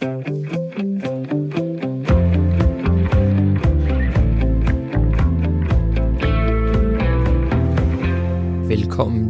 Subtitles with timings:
[0.00, 0.58] Velkommen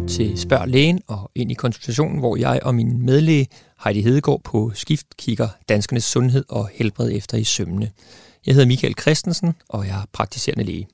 [0.08, 3.46] til Spørg Lægen og ind i konsultationen, hvor jeg og min medlæge
[3.84, 7.90] Heidi Hedegaard på skift kigger danskernes sundhed og helbred efter i sømne.
[8.46, 10.88] Jeg hedder Michael Christensen, og jeg er praktiserende læge.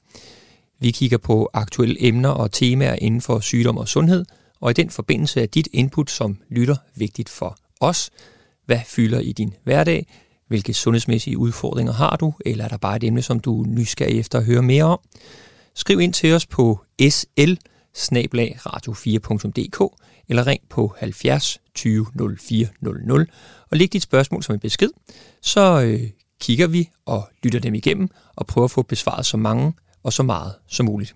[0.78, 4.24] Vi kigger på aktuelle emner og temaer inden for sygdom og sundhed,
[4.60, 8.10] og i den forbindelse er dit input som lytter vigtigt for os.
[8.66, 10.06] Hvad fylder i din hverdag?
[10.48, 12.34] Hvilke sundhedsmæssige udfordringer har du?
[12.46, 14.98] Eller er der bare et emne, som du er nysgerrig efter at høre mere om?
[15.74, 17.56] Skriv ind til os på sl
[18.66, 22.06] radio4.dk eller ring på 70 20
[22.38, 23.26] 04 00
[23.70, 24.90] og læg dit spørgsmål som en besked,
[25.42, 26.10] så øh,
[26.40, 30.22] kigger vi og lytter dem igennem og prøver at få besvaret så mange og så
[30.22, 31.14] meget som muligt.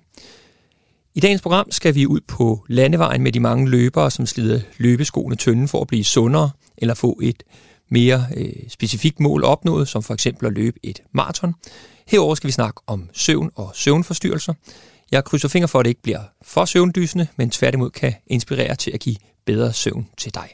[1.15, 5.37] I dagens program skal vi ud på landevejen med de mange løbere, som slider løbeskoene
[5.37, 7.43] tynde for at blive sundere eller få et
[7.89, 11.55] mere øh, specifikt mål opnået, som for eksempel at løbe et maraton.
[12.07, 14.55] Herover skal vi snakke om søvn og søvnforstyrrelser.
[15.13, 18.91] Jeg krydser fingre for, at det ikke bliver for søvndysende, men tværtimod kan inspirere til
[18.91, 20.49] at give bedre søvn til dig.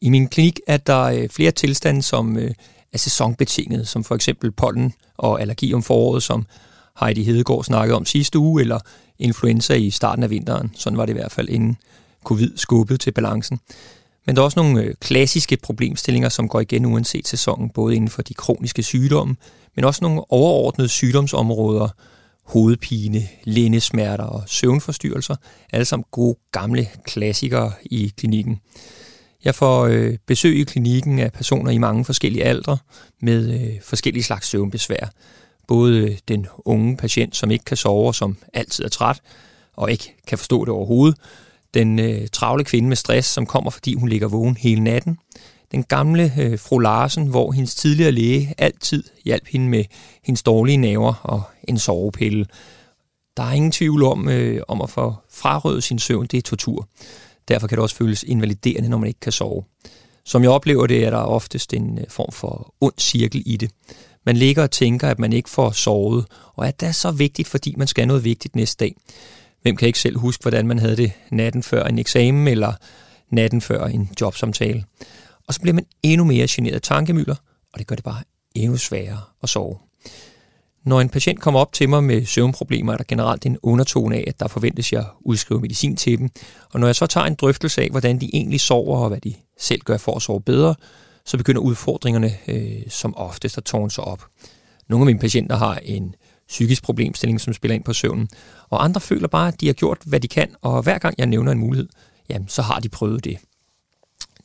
[0.00, 2.50] I min klinik er der øh, flere tilstande, som øh,
[2.92, 6.46] er sæsonbetinget, som for eksempel pollen og allergi om foråret, som
[7.00, 8.78] Heidi Hedegaard snakkede om sidste uge, eller
[9.18, 10.70] influenza i starten af vinteren.
[10.74, 11.76] Sådan var det i hvert fald inden
[12.24, 13.60] covid skubbede til balancen.
[14.26, 18.10] Men der er også nogle øh, klassiske problemstillinger, som går igen uanset sæsonen, både inden
[18.10, 19.36] for de kroniske sygdomme,
[19.76, 21.88] men også nogle overordnede sygdomsområder,
[22.44, 25.36] hovedpine, lændesmerter og søvnforstyrrelser,
[25.72, 28.60] alle sammen gode gamle klassikere i klinikken.
[29.44, 32.78] Jeg får øh, besøg i klinikken af personer i mange forskellige aldre
[33.22, 35.12] med øh, forskellige slags søvnbesvær.
[35.68, 39.20] Både øh, den unge patient, som ikke kan sove og som altid er træt
[39.76, 41.18] og ikke kan forstå det overhovedet.
[41.74, 45.18] Den øh, travle kvinde med stress, som kommer, fordi hun ligger vågen hele natten.
[45.72, 49.84] Den gamle øh, fru Larsen, hvor hendes tidligere læge altid hjalp hende med
[50.24, 52.46] hendes dårlige naver og en sovepille.
[53.36, 56.88] Der er ingen tvivl om, øh, om at få frarøvet sin søvn, det er tortur.
[57.48, 59.64] Derfor kan det også føles invaliderende, når man ikke kan sove.
[60.24, 63.70] Som jeg oplever det, er der oftest en øh, form for ond cirkel i det.
[64.26, 67.48] Man ligger og tænker, at man ikke får sovet, og at det er så vigtigt,
[67.48, 68.94] fordi man skal noget vigtigt næste dag.
[69.62, 72.72] Hvem kan ikke selv huske, hvordan man havde det natten før en eksamen, eller
[73.30, 74.84] natten før en jobsamtale?
[75.46, 77.36] Og så bliver man endnu mere generet af tankemøller,
[77.72, 78.22] og det gør det bare
[78.54, 79.76] endnu sværere at sove.
[80.84, 84.24] Når en patient kommer op til mig med søvnproblemer, er der generelt en undertone af,
[84.26, 86.30] at der forventes, at jeg udskriver medicin til dem.
[86.72, 89.34] Og når jeg så tager en drøftelse af, hvordan de egentlig sover, og hvad de
[89.58, 90.74] selv gør for at sove bedre,
[91.24, 94.26] så begynder udfordringerne øh, som oftest at tårne sig op.
[94.88, 96.14] Nogle af mine patienter har en
[96.48, 98.28] psykisk problemstilling, som spiller ind på søvnen,
[98.70, 101.26] og andre føler bare, at de har gjort, hvad de kan, og hver gang jeg
[101.26, 101.88] nævner en mulighed,
[102.28, 103.38] jamen, så har de prøvet det.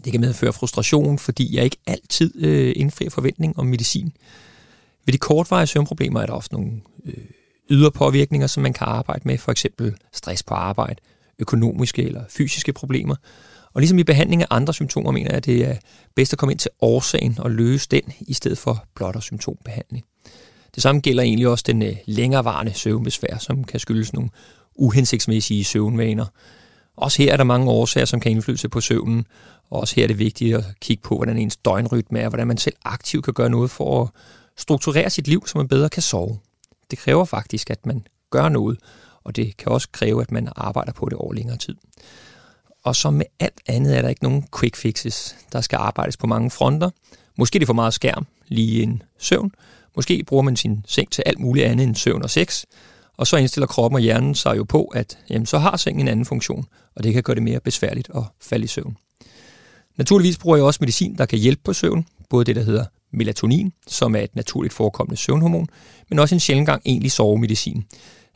[0.04, 4.14] Det kan medføre frustration, fordi jeg ikke altid øh, indfrier forventning om medicin.
[5.06, 6.72] Ved de kortvarige søvnproblemer er der ofte nogle
[7.06, 7.14] øh,
[7.70, 11.02] ydre påvirkninger, som man kan arbejde med, for eksempel stress på arbejde,
[11.40, 13.16] økonomiske eller fysiske problemer.
[13.74, 15.76] Og ligesom i behandling af andre symptomer, mener jeg, at det er
[16.16, 20.06] bedst at komme ind til årsagen og løse den, i stedet for blot symptombehandling.
[20.76, 24.30] Det samme gælder egentlig også den øh, længerevarende søvnbesvær, som kan skyldes nogle
[24.76, 26.26] uhensigtsmæssige søvnvaner.
[26.98, 29.26] Også her er der mange årsager, som kan indflyde på søvnen,
[29.70, 32.58] og også her er det vigtigt at kigge på, hvordan ens døgnrytme er, hvordan man
[32.58, 34.10] selv aktivt kan gøre noget for at
[34.58, 36.40] strukturere sit liv, så man bedre kan sove.
[36.92, 38.80] Det kræver faktisk, at man gør noget,
[39.24, 41.76] og det kan også kræve, at man arbejder på det over længere tid.
[42.84, 45.36] Og som med alt andet er der ikke nogen quick fixes.
[45.52, 46.90] Der skal arbejdes på mange fronter.
[47.38, 49.52] Måske det for meget skærm, lige en søvn.
[49.96, 52.64] Måske bruger man sin seng til alt muligt andet end søvn og sex.
[53.18, 56.08] Og så indstiller kroppen og hjernen sig jo på, at jamen, så har sengen en
[56.08, 56.66] anden funktion,
[56.96, 58.98] og det kan gøre det mere besværligt at falde i søvn.
[59.96, 62.06] Naturligvis bruger jeg også medicin, der kan hjælpe på søvn.
[62.30, 65.68] Både det, der hedder melatonin, som er et naturligt forekommende søvnhormon,
[66.10, 67.84] men også en sjældent gang egentlig sovemedicin.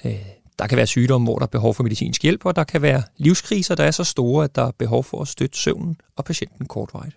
[0.05, 0.25] Øh,
[0.59, 3.03] der kan være sygdomme, hvor der er behov for medicinsk hjælp, og der kan være
[3.17, 6.65] livskriser, der er så store, at der er behov for at støtte søvnen og patienten
[6.65, 7.15] kortvarigt.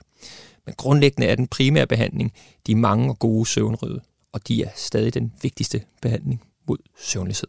[0.67, 2.33] Men grundlæggende er den primære behandling
[2.67, 4.01] de mange og gode søvnrøde,
[4.33, 7.49] og de er stadig den vigtigste behandling mod søvnløshed.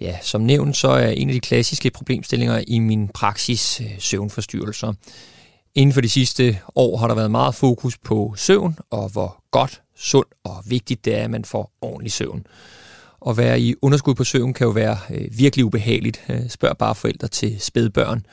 [0.00, 4.92] Ja, som nævnt, så er en af de klassiske problemstillinger i min praksis øh, søvnforstyrrelser.
[5.74, 9.82] Inden for de sidste år har der været meget fokus på søvn, og hvor godt,
[9.96, 12.46] sundt og vigtigt det er, at man får ordentlig søvn.
[13.26, 16.24] At være i underskud på søvn kan jo være øh, virkelig ubehageligt.
[16.28, 18.26] Øh, spørg bare forældre til spædbørn.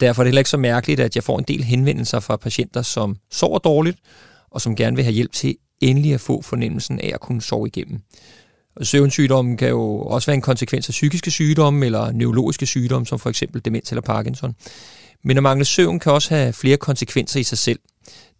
[0.00, 2.82] Derfor er det heller ikke så mærkeligt, at jeg får en del henvendelser fra patienter,
[2.82, 3.98] som sover dårligt,
[4.50, 7.66] og som gerne vil have hjælp til endelig at få fornemmelsen af at kunne sove
[7.66, 8.00] igennem.
[8.76, 13.18] Og søvnsygdommen kan jo også være en konsekvens af psykiske sygdomme eller neurologiske sygdomme, som
[13.18, 14.54] for eksempel demens eller Parkinson.
[15.24, 17.78] Men at mangle søvn kan også have flere konsekvenser i sig selv.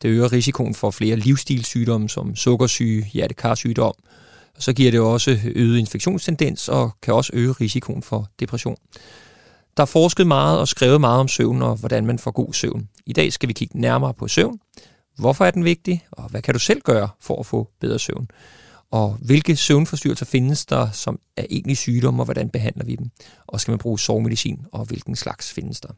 [0.02, 3.94] Det øger risikoen for flere livsstilssygdomme som sukkersyge, hjertekarsygdom,
[4.56, 8.76] og så giver det også øget infektionstendens og kan også øge risikoen for depression.
[9.76, 12.88] Der er forsket meget og skrevet meget om søvn og hvordan man får god søvn.
[13.06, 14.58] I dag skal vi kigge nærmere på søvn.
[15.18, 18.28] Hvorfor er den vigtig, og hvad kan du selv gøre for at få bedre søvn?
[18.90, 23.10] Og hvilke søvnforstyrrelser findes der, som er egentlig sygdomme, og hvordan behandler vi dem?
[23.46, 25.88] Og skal man bruge sovemedicin, og hvilken slags findes der?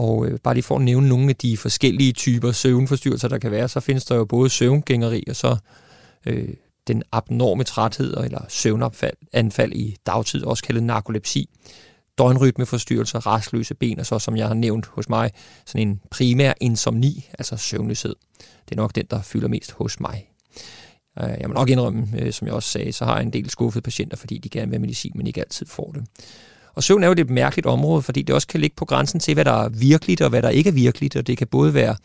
[0.00, 3.50] Og øh, bare lige for at nævne nogle af de forskellige typer søvnforstyrrelser, der kan
[3.50, 5.56] være, så findes der jo både søvngængeri og så
[6.26, 6.48] øh,
[6.86, 11.48] den abnorme træthed eller søvnanfald i dagtid, også kaldet narkolepsi,
[12.18, 15.30] døgnrytmeforstyrrelser, rastløse ben, og så som jeg har nævnt hos mig,
[15.66, 18.14] sådan en primær insomni, altså søvnløshed.
[18.38, 20.30] Det er nok den, der fylder mest hos mig.
[21.22, 23.50] Øh, jeg må nok indrømme, øh, som jeg også sagde, så har jeg en del
[23.50, 26.04] skuffede patienter, fordi de gerne vil have medicin, men ikke altid får det.
[26.74, 29.34] Og søvn er jo et mærkeligt område, fordi det også kan ligge på grænsen til,
[29.34, 31.96] hvad der er virkeligt og hvad der ikke er virkeligt, og det kan både være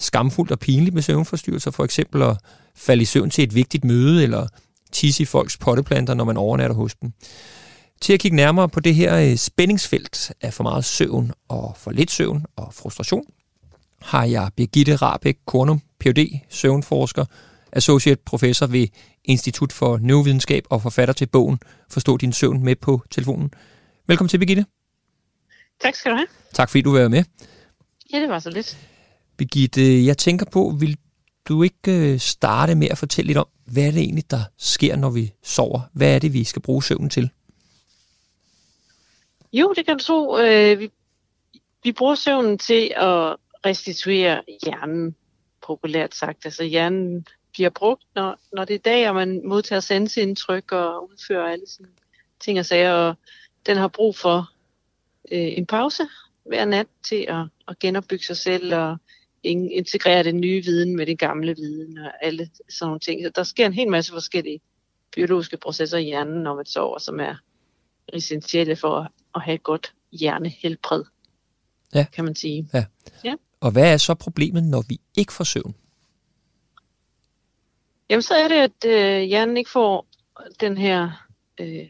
[0.00, 2.36] skamfuldt og pinligt med søvnforstyrrelser, for eksempel at
[2.76, 4.46] falde i søvn til et vigtigt møde, eller
[4.92, 7.12] tisse i folks potteplanter, når man overnatter hos dem.
[8.00, 11.90] Til at kigge nærmere på det her øh, spændingsfelt af for meget søvn og for
[11.90, 13.24] lidt søvn og frustration,
[14.02, 17.24] har jeg Birgitte Rabeck Kornum, Ph.D., søvnforsker,
[17.72, 18.88] associate professor ved
[19.24, 21.58] Institut for Neurovidenskab og forfatter til bogen
[21.90, 23.50] Forstå din søvn med på telefonen.
[24.06, 24.66] Velkommen til, Birgitte.
[25.80, 26.26] Tak skal du have.
[26.52, 27.24] Tak fordi du var med.
[28.12, 28.78] Ja, det var så lidt.
[29.36, 30.98] Birgitte, jeg tænker på, vil
[31.48, 34.96] du ikke øh, starte med at fortælle lidt om, hvad er det egentlig, der sker,
[34.96, 35.80] når vi sover?
[35.92, 37.30] Hvad er det, vi skal bruge søvnen til?
[39.52, 40.38] Jo, det kan du tro.
[40.38, 40.90] Øh, vi,
[41.84, 43.36] vi bruger søvnen til at
[43.66, 45.14] restituere hjernen,
[45.66, 46.44] populært sagt.
[46.44, 51.52] Altså hjernen bliver brugt, når, når det er dag, og man modtager sanseindtryk og udfører
[51.52, 51.88] alle sine
[52.40, 52.92] ting og sager.
[52.92, 53.16] Og
[53.66, 54.50] den har brug for
[55.32, 56.02] øh, en pause
[56.44, 58.96] hver nat til at, at genopbygge sig selv og
[59.44, 63.24] integrere den nye viden med den gamle viden og alle sådan nogle ting.
[63.24, 64.60] Så der sker en hel masse forskellige
[65.14, 67.34] biologiske processer i hjernen, når man sover, som er
[68.12, 71.04] essentielle for at have et godt hjernehelbred,
[71.94, 72.06] ja.
[72.12, 72.68] kan man sige.
[72.74, 72.84] Ja.
[73.24, 73.34] ja.
[73.60, 75.74] Og hvad er så problemet, når vi ikke får søvn?
[78.10, 80.06] Jamen så er det, at øh, hjernen ikke får
[80.60, 81.26] den her
[81.60, 81.86] øh,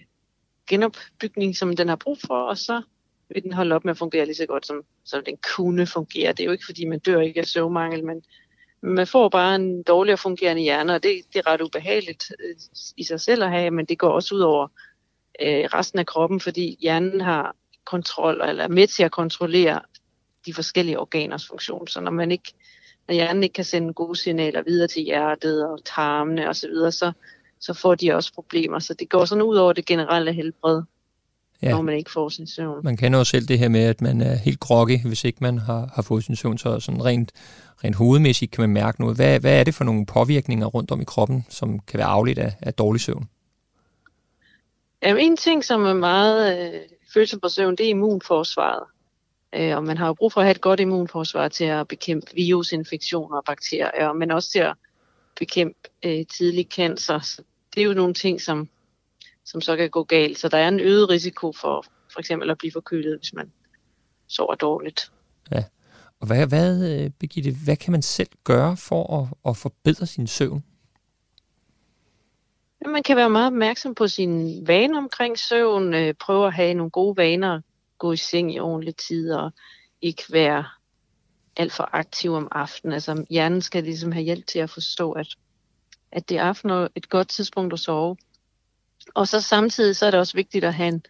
[0.66, 2.82] genopbygning, som den har brug for, og så
[3.28, 6.32] vil den holde op med at fungere lige så godt, som, som den kunne fungere.
[6.32, 8.22] Det er jo ikke, fordi man dør ikke af søvnmangel, men
[8.82, 12.56] man får bare en dårligere fungerende hjerne, og det, det er ret ubehageligt øh,
[12.96, 14.68] i sig selv at have, men det går også ud over
[15.40, 19.80] øh, resten af kroppen, fordi hjernen har kontrol, eller er med til at kontrollere
[20.46, 21.88] de forskellige organers funktion.
[21.88, 22.52] Så når man ikke,
[23.08, 26.92] når hjernen ikke kan sende gode signaler videre til hjertet og tarmene osv., så, videre,
[26.92, 27.12] så,
[27.64, 28.78] så får de også problemer.
[28.78, 30.82] Så det går sådan ud over det generelle helbred,
[31.62, 31.70] ja.
[31.70, 32.80] når man ikke får sin søvn.
[32.84, 35.58] Man kender jo selv det her med, at man er helt groggy, hvis ikke man
[35.58, 37.32] har, har fået sin søvn, så sådan rent,
[37.84, 39.16] rent hovedmæssigt kan man mærke noget.
[39.16, 42.38] Hvad, hvad er det for nogle påvirkninger rundt om i kroppen, som kan være afledt
[42.38, 43.28] af, af dårlig søvn?
[45.02, 46.80] Jamen, en ting, som er meget øh,
[47.14, 48.82] følsom på søvn, det er immunforsvaret.
[49.54, 52.26] Øh, og man har jo brug for at have et godt immunforsvar til at bekæmpe
[52.34, 54.74] virusinfektioner og bakterier, men også til at
[55.38, 57.18] bekæmpe øh, tidlig cancer.
[57.18, 57.42] Så
[57.74, 58.68] det er jo nogle ting, som,
[59.44, 60.38] som så kan gå galt.
[60.38, 61.84] Så der er en øget risiko for
[62.14, 63.52] for eksempel at blive forkølet, hvis man
[64.28, 65.12] sover dårligt.
[65.52, 65.64] Ja.
[66.20, 70.26] Og hvad, hvad, øh, Birgitte, hvad kan man selv gøre for at, at forbedre sin
[70.26, 70.64] søvn?
[72.86, 76.90] Man kan være meget opmærksom på sin vane omkring søvn, øh, prøve at have nogle
[76.90, 77.60] gode vaner,
[77.98, 79.50] gå i seng i ordentlig tid og
[80.02, 80.64] ikke være
[81.56, 82.92] alt for aktiv om aftenen.
[82.92, 85.26] Altså hjernen skal ligesom have hjælp til at forstå, at,
[86.14, 88.16] at det er aften og et godt tidspunkt at sove.
[89.14, 91.02] Og så samtidig så er det også vigtigt at have en,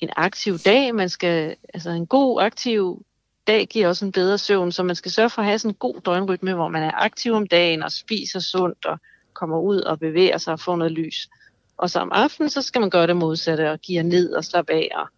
[0.00, 0.94] en aktiv dag.
[0.94, 3.04] Man skal, altså en god aktiv
[3.46, 5.74] dag giver også en bedre søvn, så man skal sørge for at have sådan en
[5.74, 8.98] god døgnrytme, hvor man er aktiv om dagen og spiser sundt og
[9.32, 11.28] kommer ud og bevæger sig og får noget lys.
[11.76, 14.72] Og så om aftenen, så skal man gøre det modsatte og give ned og slappe
[14.72, 15.08] af og,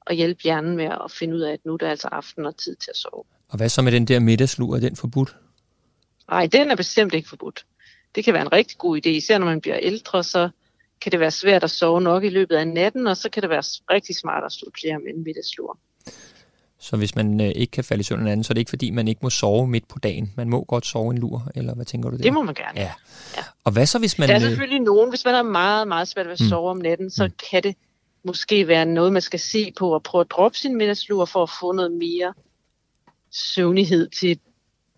[0.00, 2.56] og hjælpe hjernen med at finde ud af, at nu er det altså aften og
[2.56, 3.24] tid til at sove.
[3.48, 4.76] Og hvad så med den der middagslur?
[4.76, 5.36] Er den forbudt?
[6.30, 7.64] Nej, den er bestemt ikke forbudt.
[8.18, 10.48] Det kan være en rigtig god idé, især når man bliver ældre, så
[11.00, 13.50] kan det være svært at sove nok i løbet af natten, og så kan det
[13.50, 15.78] være rigtig smart at studere med en middagslur.
[16.78, 18.68] Så hvis man øh, ikke kan falde i søvn en anden, så er det ikke
[18.68, 20.32] fordi, man ikke må sove midt på dagen.
[20.36, 22.22] Man må godt sove en lur, eller hvad tænker du der?
[22.22, 22.80] Det må man gerne.
[22.80, 22.92] Ja.
[23.36, 23.42] ja.
[23.64, 24.28] Og hvad så, hvis man...
[24.28, 26.48] Der er øh, selvfølgelig nogen, hvis man er meget, meget svært ved at mm.
[26.48, 27.32] sove om natten, så mm.
[27.50, 27.76] kan det
[28.24, 31.50] måske være noget, man skal se på og prøve at droppe sin middagslur for at
[31.60, 32.34] få noget mere
[33.30, 34.38] søvnighed til,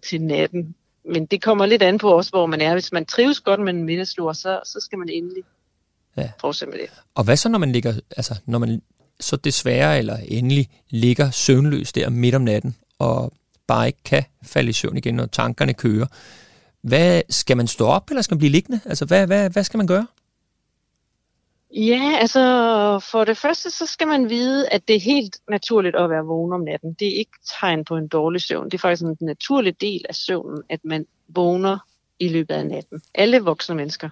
[0.08, 0.74] til natten.
[1.04, 2.72] Men det kommer lidt an på også, hvor man er.
[2.72, 5.42] Hvis man trives godt med en middagslur, så, så skal man endelig
[6.16, 6.30] Ja.
[6.40, 6.86] Fortsæt med det.
[7.14, 8.82] Og hvad så, når man ligger, altså når man
[9.20, 13.32] så desværre eller endelig ligger søvnløs der midt om natten, og
[13.66, 16.06] bare ikke kan falde i søvn igen, når tankerne kører.
[16.82, 18.80] Hvad, skal man stå op, eller skal man blive liggende?
[18.86, 20.06] Altså, hvad, hvad, hvad skal man gøre?
[21.74, 22.40] Ja, altså
[23.10, 26.52] for det første, så skal man vide, at det er helt naturligt at være vågen
[26.52, 26.92] om natten.
[26.92, 28.64] Det er ikke tegn på en dårlig søvn.
[28.64, 31.78] Det er faktisk en naturlig del af søvnen, at man vågner
[32.18, 33.02] i løbet af natten.
[33.14, 34.08] Alle voksne mennesker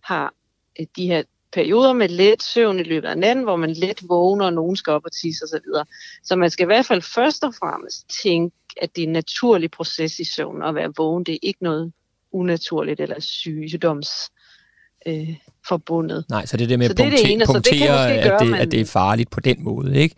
[0.00, 0.34] har
[0.80, 4.46] øh, de her perioder med let søvn i løbet af natten, hvor man let vågner,
[4.46, 5.58] og nogen skal op og tisse osv.
[5.58, 5.84] Så,
[6.22, 9.70] så man skal i hvert fald først og fremmest tænke, at det er en naturlig
[9.70, 11.24] proces i søvn at være vågen.
[11.24, 11.92] Det er ikke noget
[12.32, 14.08] unaturligt eller sygdoms
[15.06, 15.36] øh,
[15.68, 16.24] forbundet.
[16.28, 18.60] Nej, så det er det med at punktere, det ene, punktere det at, det, man,
[18.60, 20.14] at det er farligt på den måde, ikke?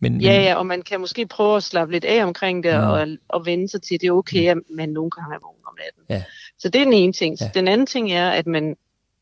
[0.00, 2.86] Men, ja, ja, og man kan måske prøve at slappe lidt af omkring det, ja.
[2.86, 5.62] og, og vende sig til, at det er okay, at man nogle gange er vågen
[5.66, 6.02] om natten.
[6.08, 6.22] Ja.
[6.58, 7.36] Så det er den ene ting.
[7.40, 7.50] Ja.
[7.54, 8.76] Den anden ting er, at man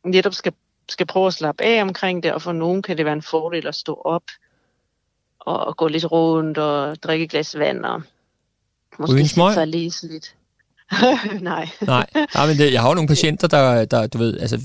[0.04, 0.52] netop skal,
[0.88, 3.66] skal prøve at slappe af omkring det, og for nogen kan det være en fordel
[3.66, 4.22] at stå op,
[5.40, 8.02] og, og gå lidt rundt, og drikke et glas vand, og
[8.98, 10.34] måske sætte sig og læse lidt.
[11.40, 11.68] Nej.
[11.80, 14.60] Nej, Nej men det, jeg har jo nogle patienter, der, der du ved, altså,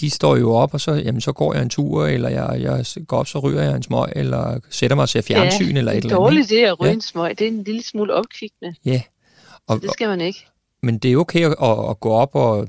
[0.00, 2.84] de står jo op, og så, jamen, så går jeg en tur, eller jeg, jeg
[3.06, 5.92] går op, så ryger jeg en smøg, eller sætter mig og ser fjernsyn, ja, eller
[5.92, 6.02] et eller andet.
[6.02, 6.94] det er dårligt det at ryge ja.
[6.94, 7.38] en smøg.
[7.38, 8.74] Det er en lille smule opkvikkende.
[8.84, 9.02] Ja.
[9.66, 10.46] Og, så det skal man ikke.
[10.82, 12.68] Men det er okay at, at, at gå op og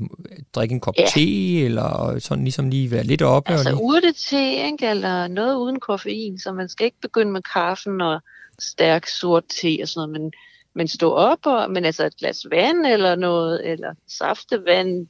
[0.55, 1.05] drikke en kop ja.
[1.07, 3.51] te, eller sådan ligesom lige være lidt oppe.
[3.51, 4.87] Altså urte-te, ikke?
[4.87, 8.21] eller noget uden koffein, så man skal ikke begynde med kaffen og
[8.59, 10.31] stærk sort te og sådan noget, men
[10.73, 15.07] men stå op, og, men altså et glas vand eller noget, eller saftevand,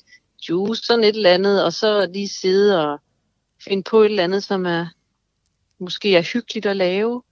[0.49, 2.99] juice, sådan et eller andet, og så lige sidde og
[3.63, 4.87] finde på et eller andet, som er
[5.79, 7.23] måske er hyggeligt at lave.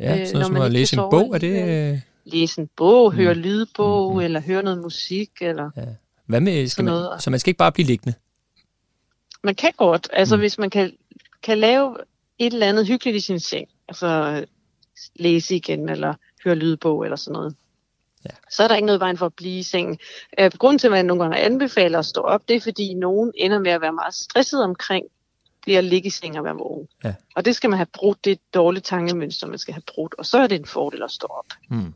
[0.00, 2.02] Ja, øh, sådan som at læse en bog, er det...
[2.24, 3.40] Læse en bog, høre mm.
[3.40, 4.20] lydbog, mm.
[4.20, 5.84] eller høre noget musik, eller ja.
[6.26, 7.22] Hvad med, skal man, noget.
[7.22, 8.18] så man skal ikke bare blive liggende?
[9.44, 10.40] Man kan godt, altså mm.
[10.40, 10.92] hvis man kan,
[11.42, 11.96] kan lave
[12.38, 14.44] et eller andet hyggeligt i sin seng, altså
[15.16, 16.14] læse igen, eller
[16.44, 17.54] høre lydbog, eller sådan noget,
[18.24, 18.30] Ja.
[18.50, 19.98] Så er der ikke noget vejen for at blive i sengen.
[20.38, 23.32] Øh, grunden til, at man nogle gange anbefaler at stå op, det er, fordi nogen
[23.34, 25.06] ender med at være meget stresset omkring
[25.66, 26.88] det at ligge i seng og være vågen.
[27.04, 27.14] Ja.
[27.36, 30.14] Og det skal man have brudt, det er et dårligt tankemønster, man skal have brudt,
[30.18, 31.46] og så er det en fordel at stå op.
[31.70, 31.94] Mm.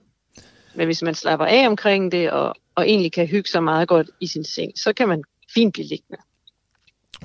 [0.75, 4.11] Men hvis man slapper af omkring det, og, og egentlig kan hygge sig meget godt
[4.21, 5.23] i sin seng, så kan man
[5.55, 6.23] fint blive liggende.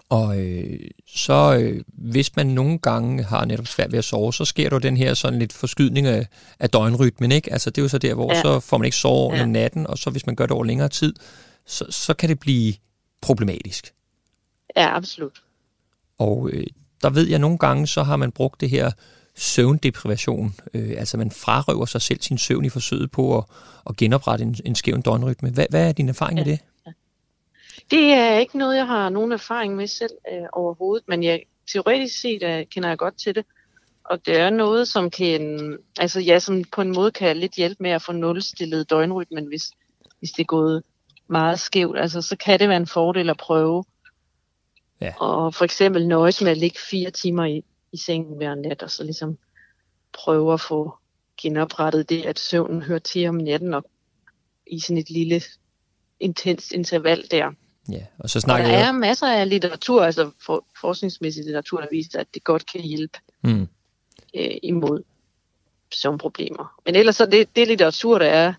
[0.10, 4.46] Og øh, så øh, hvis man nogle gange har netop svært ved at sove, så
[4.46, 6.28] sker der den her sådan lidt forskydning af,
[6.60, 7.54] af døgnrytmen, ikke?
[7.54, 8.42] Altså det er jo så der, hvor ja.
[8.42, 9.44] så får man ikke sove ja.
[9.44, 11.14] om natten, og så hvis man gør det over længere tid,
[11.66, 12.74] så, så kan det blive
[13.22, 13.94] problematisk.
[14.76, 15.42] Ja, absolut.
[16.18, 16.66] Og øh,
[17.02, 18.92] der ved jeg nogle gange, så har man brugt det her
[19.36, 23.44] søvndeprivation, øh, altså man frarøver sig selv sin søvn i forsøget på at,
[23.90, 25.50] at genoprette en, en skæv døgnrytme.
[25.50, 26.46] Hvad, hvad er din erfaring ja.
[26.46, 26.60] med det?
[27.92, 32.22] Det er ikke noget, jeg har nogen erfaring med selv øh, overhovedet, men jeg, teoretisk
[32.22, 33.46] set øh, kender jeg godt til det.
[34.04, 37.84] Og det er noget, som kan, altså ja, som på en måde kan lidt hjælpe
[37.84, 39.72] med at få nulstillet døgnrytmen, hvis,
[40.20, 40.84] hvis det er gået
[41.28, 42.00] meget skævt.
[42.00, 43.84] Altså, så kan det være en fordel at prøve.
[45.02, 45.14] Ja.
[45.20, 48.92] Og for eksempel nøjes med at ligge fire timer i, i sengen hver nat, og
[48.92, 49.38] så ligesom
[50.14, 50.98] prøve at få
[51.42, 53.84] genoprettet det, at søvnen hører til om natten, og
[54.68, 55.42] i sådan et lille
[56.20, 57.52] intens interval der.
[57.92, 61.88] Ja, og så snakker og der er masser af litteratur, altså for, forskningsmæssig litteratur, der
[61.92, 63.68] viser, at det godt kan hjælpe mm.
[64.36, 65.04] øh, imod
[65.94, 66.80] søvnproblemer.
[66.86, 68.54] Men ellers så det, det litteratur, der er,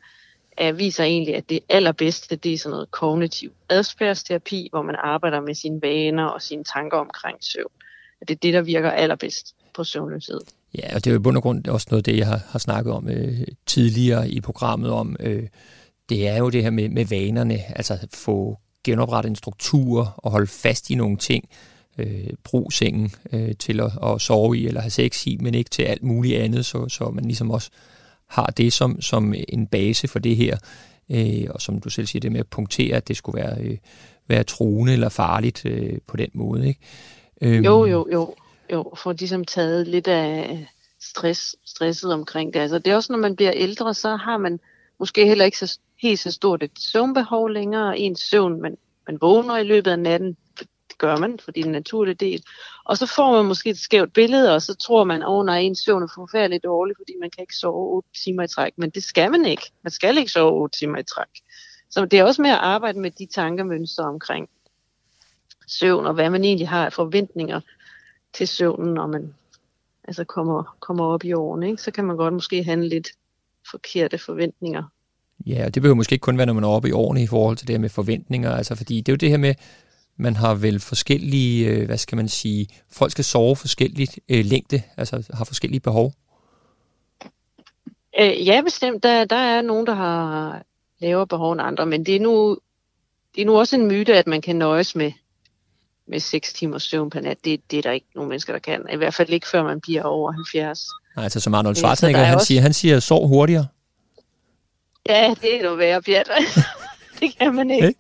[0.57, 5.41] er, viser egentlig, at det allerbedste, det er sådan noget kognitiv adfærdsterapi, hvor man arbejder
[5.41, 7.73] med sine vaner og sine tanker omkring søvn.
[8.21, 10.41] At det er det, der virker allerbedst på søvnløshed.
[10.75, 12.59] Ja, og det er jo i bund og grund også noget det, jeg har, har
[12.59, 15.49] snakket om øh, tidligere i programmet om, øh,
[16.09, 18.59] det er jo det her med, med vanerne, altså få
[18.91, 21.49] genoprette en struktur og holde fast i nogle ting.
[21.99, 25.71] Øh, brug sengen øh, til at, at sove i eller have sex i, men ikke
[25.71, 27.71] til alt muligt andet, så, så man ligesom også
[28.27, 30.57] har det som, som en base for det her.
[31.11, 33.77] Øh, og som du selv siger, det med at punktere, at det skulle være, øh,
[34.29, 36.69] være truende eller farligt øh, på den måde.
[36.69, 36.81] Ikke?
[37.41, 38.35] Øh, jo, jo, jo.
[38.73, 40.67] Jo, for ligesom taget lidt af
[41.01, 42.61] stress, stresset omkring det.
[42.61, 44.61] Altså, det er også, når man bliver ældre, så har man
[44.99, 47.99] måske heller ikke så helt så stort et søvnbehov længere.
[47.99, 51.69] En søvn, man, man vågner i løbet af natten, det gør man, fordi det er
[51.69, 52.43] en naturlig del.
[52.85, 55.59] Og så får man måske et skævt billede, og så tror man, at oh, nej,
[55.59, 58.73] ens søvn er forfærdeligt dårlig, fordi man kan ikke sove 8 timer i træk.
[58.77, 59.73] Men det skal man ikke.
[59.83, 61.43] Man skal ikke sove 8 timer i træk.
[61.91, 64.49] Så det er også med at arbejde med de tankemønstre omkring
[65.67, 67.61] søvn, og hvad man egentlig har af forventninger
[68.33, 69.35] til søvnen, når man
[70.05, 71.71] altså kommer, kommer op i årene.
[71.71, 71.83] Ikke?
[71.83, 73.09] Så kan man godt måske handle lidt
[73.71, 74.83] forkerte forventninger
[75.47, 77.27] Ja, og det behøver måske ikke kun være, når man er oppe i årene i
[77.27, 79.55] forhold til det her med forventninger, altså fordi det er jo det her med,
[80.17, 84.83] man har vel forskellige, øh, hvad skal man sige, folk skal sove forskelligt øh, længde,
[84.97, 86.13] altså har forskellige behov.
[88.21, 89.03] Øh, ja, bestemt.
[89.03, 90.63] Der, der er nogen, der har
[90.99, 92.59] lavere behov end andre, men det er nu,
[93.35, 95.13] det er nu også en myte, at man kan nøjes med,
[96.07, 97.45] med 6 timers søvn per nat.
[97.45, 98.87] Det, det er der ikke nogen mennesker, der kan.
[98.93, 100.87] I hvert fald ikke, før man bliver over 70.
[101.23, 102.47] Altså som Arnold Schwarzenegger, han, også...
[102.47, 103.67] siger, han siger, sov hurtigere.
[105.09, 106.31] Ja, det er jo værre, Bjert.
[107.21, 107.95] det kan man ikke.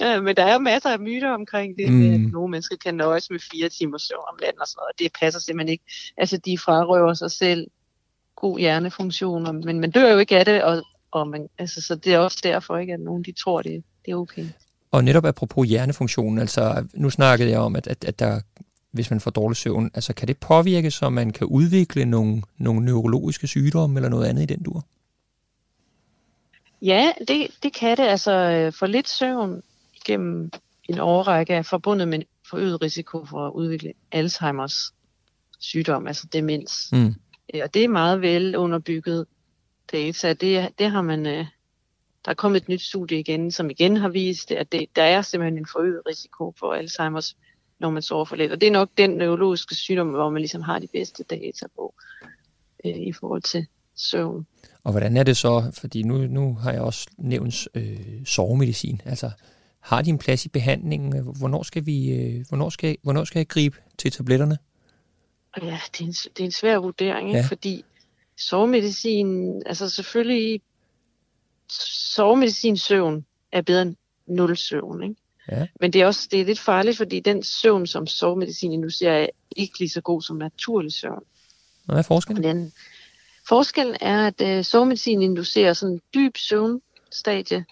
[0.00, 2.14] Ja, men der er jo masser af myter omkring det, mm.
[2.14, 4.98] at nogle mennesker kan nøjes med fire timer søvn om natten og sådan noget.
[4.98, 5.84] Det passer simpelthen ikke.
[6.16, 7.66] Altså, de frarøver sig selv
[8.36, 12.14] god hjernefunktion, men man dør jo ikke af det, og, og man, altså, så det
[12.14, 14.46] er også derfor, ikke, at nogen de tror, det, det er okay.
[14.90, 18.40] Og netop apropos hjernefunktion, altså nu snakkede jeg om, at, at, at der,
[18.90, 22.84] hvis man får dårlig søvn, altså kan det påvirke, så man kan udvikle nogle, nogle
[22.84, 24.84] neurologiske sygdomme eller noget andet i den dur?
[26.82, 28.02] Ja, det, det kan det.
[28.02, 28.30] Altså
[28.78, 29.62] for lidt søvn
[30.04, 30.50] gennem
[30.88, 34.92] en årrække er forbundet med forøget risiko for at udvikle Alzheimers
[35.58, 36.88] sygdom, altså demens.
[36.92, 37.14] Mm.
[37.54, 39.26] Øh, og det er meget vel underbygget
[39.92, 40.32] data.
[40.32, 41.46] Det, det har man, øh,
[42.24, 45.22] der er kommet et nyt studie igen, som igen har vist, at det, der er
[45.22, 47.34] simpelthen en forøget risiko for Alzheimer's,
[47.80, 48.52] når man sover for lidt.
[48.52, 51.94] Og det er nok den neurologiske sygdom, hvor man ligesom har de bedste data på
[52.84, 53.66] øh, i forhold til
[53.96, 54.46] søvn.
[54.84, 59.30] Og hvordan er det så, fordi nu, nu har jeg også nævnt øh, sovemedicin, altså
[59.80, 61.34] har de en plads i behandlingen?
[61.38, 64.58] Hvornår skal, vi, øh, hvornår skal, hvornår skal jeg gribe til tabletterne?
[65.62, 67.46] Ja, det er en, det er en svær vurdering, ja.
[67.48, 67.84] fordi
[68.36, 70.60] sovemedicin, altså selvfølgelig,
[72.14, 75.14] sovemedicin søvn er bedre end nul søvn, ikke?
[75.50, 75.66] Ja.
[75.80, 79.26] Men det er også det er lidt farligt, fordi den søvn, som sovemedicin inducerer, er
[79.56, 81.22] ikke lige så god som naturlig søvn.
[81.86, 82.44] Hvad er forskellen?
[82.44, 82.72] Den,
[83.48, 87.64] forskellen er, at uh, sovemedicin inducerer sådan en dyb søvnstadie,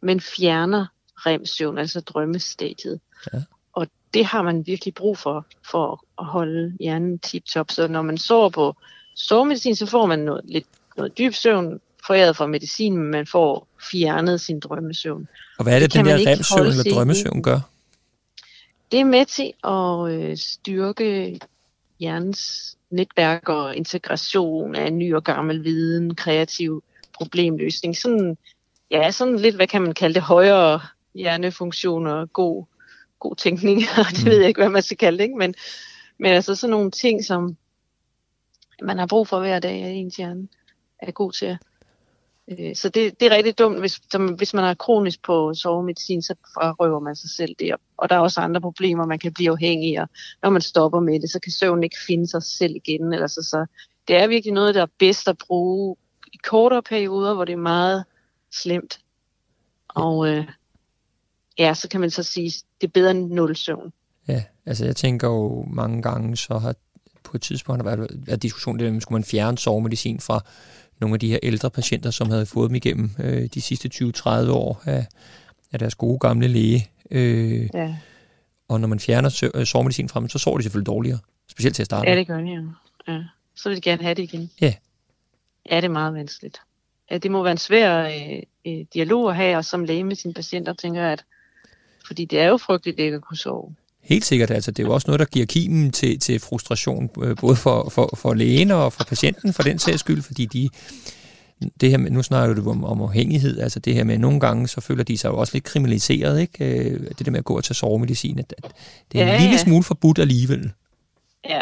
[0.00, 0.86] men fjerner
[1.26, 3.00] remsøvn, altså drømmestadiet.
[3.32, 3.40] Ja
[4.14, 7.70] det har man virkelig brug for, for at holde hjernen tip-top.
[7.70, 8.76] Så når man sover på
[9.14, 13.68] sovemedicin, så får man noget, lidt, noget dyb søvn, foræret fra medicin, men man får
[13.90, 15.28] fjernet sin drømmesøvn.
[15.58, 17.60] Og hvad er det, det den her remsøvn eller drømmesøvn gør?
[18.92, 21.40] Det er med til at øh, styrke
[22.00, 26.82] hjernens netværk og integration af ny og gammel viden, kreativ
[27.14, 27.96] problemløsning.
[27.96, 28.36] Sådan,
[28.90, 30.80] ja, sådan lidt, hvad kan man kalde det, højere
[31.14, 32.64] hjernefunktioner, god
[33.24, 34.30] god tænkning, og det mm.
[34.30, 35.36] ved jeg ikke, hvad man skal kalde det, ikke?
[35.36, 35.54] Men,
[36.18, 37.56] men altså sådan nogle ting, som
[38.82, 40.48] man har brug for hver dag, at ens hjerne
[40.98, 41.58] er god til.
[42.48, 46.22] Øh, så det, det er rigtig dumt, hvis, som, hvis man er kronisk på sovemedicin,
[46.22, 47.74] så frarøver man sig selv det.
[47.96, 50.06] Og der er også andre problemer, man kan blive afhængig af.
[50.42, 53.12] Når man stopper med det, så kan søvnen ikke finde sig selv igen.
[53.12, 53.66] Eller så, så
[54.08, 55.96] det er virkelig noget, der er bedst at bruge
[56.32, 58.04] i kortere perioder, hvor det er meget
[58.52, 58.98] slemt.
[59.88, 60.46] Og, øh,
[61.58, 63.92] ja, så kan man så sige, det er bedre end nul søvn.
[64.28, 66.74] Ja, altså jeg tænker jo mange gange, så har
[67.24, 70.44] på et tidspunkt har været, været diskussion, det, om skulle man fjerne sovemedicin fra
[71.00, 74.50] nogle af de her ældre patienter, som havde fået dem igennem øh, de sidste 20-30
[74.50, 75.06] år af,
[75.72, 76.90] af deres gode gamle læge.
[77.10, 77.96] Øh, ja.
[78.68, 81.18] Og når man fjerner øh, sovemedicin fra dem, så sover de selvfølgelig dårligere.
[81.48, 82.10] Specielt til at starte.
[82.10, 82.62] Ja, det gør de jo.
[83.08, 83.20] Ja.
[83.54, 84.50] Så vil de gerne have det igen.
[84.60, 84.74] Ja.
[85.70, 86.60] Ja, det er meget vanskeligt.
[87.10, 90.16] Ja, det må være en svær øh, øh, dialog at have, og som læge med
[90.16, 91.24] sine patienter, tænker jeg, at
[92.06, 93.74] fordi det er jo frygteligt ikke at kunne sove.
[94.04, 97.36] Helt sikkert, altså det er jo også noget, der giver kimen til, til frustration, øh,
[97.36, 100.68] både for, for, for lægen og for patienten for den sags skyld, fordi de,
[101.80, 104.68] det her med, nu snakker du om, om afhængighed, altså det her med, nogle gange,
[104.68, 106.64] så føler de sig jo også lidt kriminaliseret, ikke?
[106.64, 108.72] Øh, det der med at gå og tage sovemedicin, at, at
[109.12, 109.62] det er ja, en lille ja.
[109.62, 110.72] smule forbudt alligevel.
[111.48, 111.60] Ja.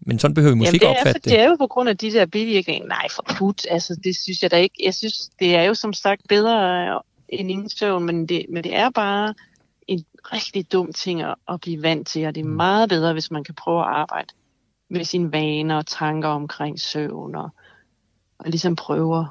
[0.00, 1.24] Men sådan behøver vi måske ikke opfatte det.
[1.24, 2.88] Det er jo på grund af de der bivirkninger.
[2.88, 4.74] Nej, forbudt, altså det synes jeg da ikke.
[4.84, 8.76] Jeg synes, det er jo som sagt bedre en ingen søvn, men det, men det
[8.76, 9.34] er bare
[10.32, 12.50] rigtig dum ting at, blive vant til, og det er mm.
[12.50, 14.34] meget bedre, hvis man kan prøve at arbejde
[14.90, 17.50] med sine vaner og tanker omkring søvn, og,
[18.38, 19.28] og ligesom prøve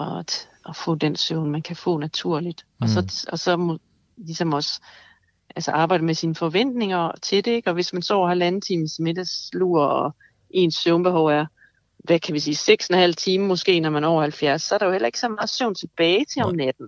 [0.00, 2.66] at, at få den søvn, man kan få naturligt.
[2.78, 2.82] Mm.
[2.82, 3.78] Og så, og så må,
[4.16, 4.80] ligesom også
[5.56, 7.70] altså arbejde med sine forventninger til det, ikke?
[7.70, 10.16] og hvis man sover halvanden times middagslur, og
[10.50, 11.46] ens søvnbehov er
[12.06, 12.76] hvad kan vi sige,
[13.06, 15.28] 6,5 timer måske, når man er over 70, så er der jo heller ikke så
[15.28, 16.86] meget søvn tilbage til om natten.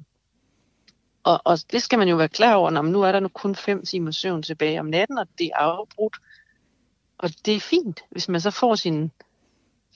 [1.29, 3.55] Og, og det skal man jo være klar over, når nu er der nu kun
[3.55, 6.17] fem timer søvn tilbage om natten, og det er afbrudt.
[7.19, 9.11] Og det er fint, hvis man så får sine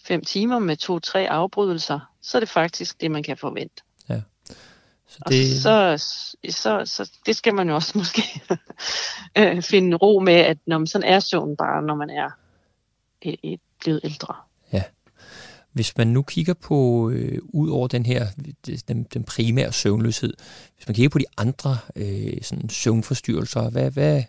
[0.05, 3.83] fem timer med to-tre afbrydelser, så er det faktisk det, man kan forvente.
[4.09, 4.21] Ja.
[5.07, 5.67] Så det...
[5.67, 6.05] Og så,
[6.51, 8.23] så, så det skal man jo også måske
[9.39, 12.31] øh, finde ro med, at når man sådan er søvn bare, når man er
[13.23, 14.35] et, et blevet ældre.
[15.73, 18.27] Hvis man nu kigger på, øh, ud over den her,
[18.89, 20.35] den, den primære søvnløshed,
[20.77, 24.23] hvis man kigger på de andre øh, sådan søvnforstyrrelser, hvad, hvad,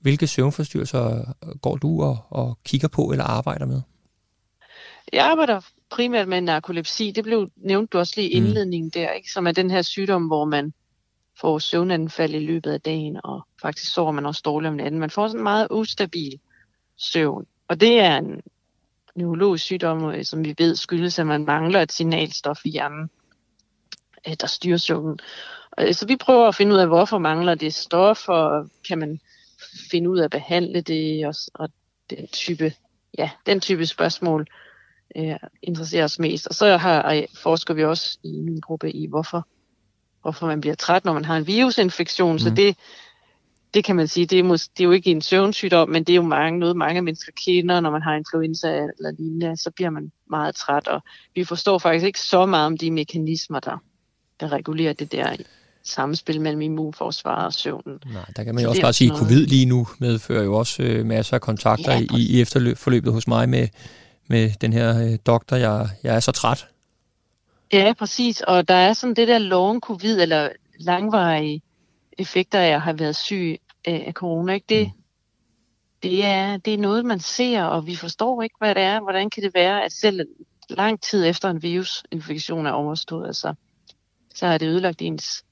[0.00, 3.80] hvilke søvnforstyrrelser går du og, og kigger på eller arbejder med?
[5.12, 7.10] Jeg arbejder primært med narkolepsi.
[7.10, 8.46] Det blev nævnt du også lige i mm.
[8.46, 8.90] indledningen mm.
[8.90, 9.30] der, ikke?
[9.30, 10.72] som er den her sygdom, hvor man
[11.40, 15.00] får søvnanfald i løbet af dagen, og faktisk sover man også dårligt om natten.
[15.00, 16.40] Man får sådan en meget ustabil
[16.96, 17.46] søvn.
[17.68, 18.40] Og det er en
[19.14, 23.10] neurologisk sygdom, øh, som vi ved skyldes, at man mangler et signalstof i hjernen,
[24.28, 25.18] øh, der styrer søvnen.
[25.80, 29.20] Øh, så vi prøver at finde ud af, hvorfor mangler det stof, og kan man
[29.90, 31.68] finde ud af at behandle det, og, og
[32.10, 32.72] den type,
[33.18, 34.46] ja, den type spørgsmål
[35.16, 36.46] øh, interesserer os mest.
[36.46, 39.48] Og så har, forsker vi også i min gruppe i, hvorfor,
[40.22, 42.32] hvorfor man bliver træt, når man har en virusinfektion.
[42.32, 42.38] Mm.
[42.38, 42.76] Så det,
[43.74, 46.12] det kan man sige, det er, mås- det er jo ikke en søvnsygdom, men det
[46.12, 49.90] er jo mange, noget, mange mennesker kender, når man har influenza eller lignende, så bliver
[49.90, 51.02] man meget træt, og
[51.34, 53.82] vi forstår faktisk ikke så meget om de mekanismer, der,
[54.40, 55.36] der regulerer det der
[55.82, 57.98] samspil mellem immunforsvaret og søvnen.
[58.12, 60.82] Nej, der kan man jo også bare sige, at covid lige nu medfører jo også
[60.82, 63.68] øh, masser af kontakter ja, i, i efterforløbet hos mig med,
[64.28, 66.66] med den her øh, doktor, jeg, jeg er så træt.
[67.72, 70.48] Ja, præcis, og der er sådan det der long covid, eller
[70.80, 71.62] langvarige
[72.20, 74.52] effekter af at have været syg af corona.
[74.52, 74.66] Ikke?
[74.68, 75.02] Det, mm.
[76.02, 79.00] det, er, det er noget, man ser, og vi forstår ikke, hvad det er.
[79.00, 80.20] Hvordan kan det være, at selv
[80.68, 83.54] lang tid efter en virusinfektion er overstået, altså,
[84.34, 85.44] så er det ødelagt ens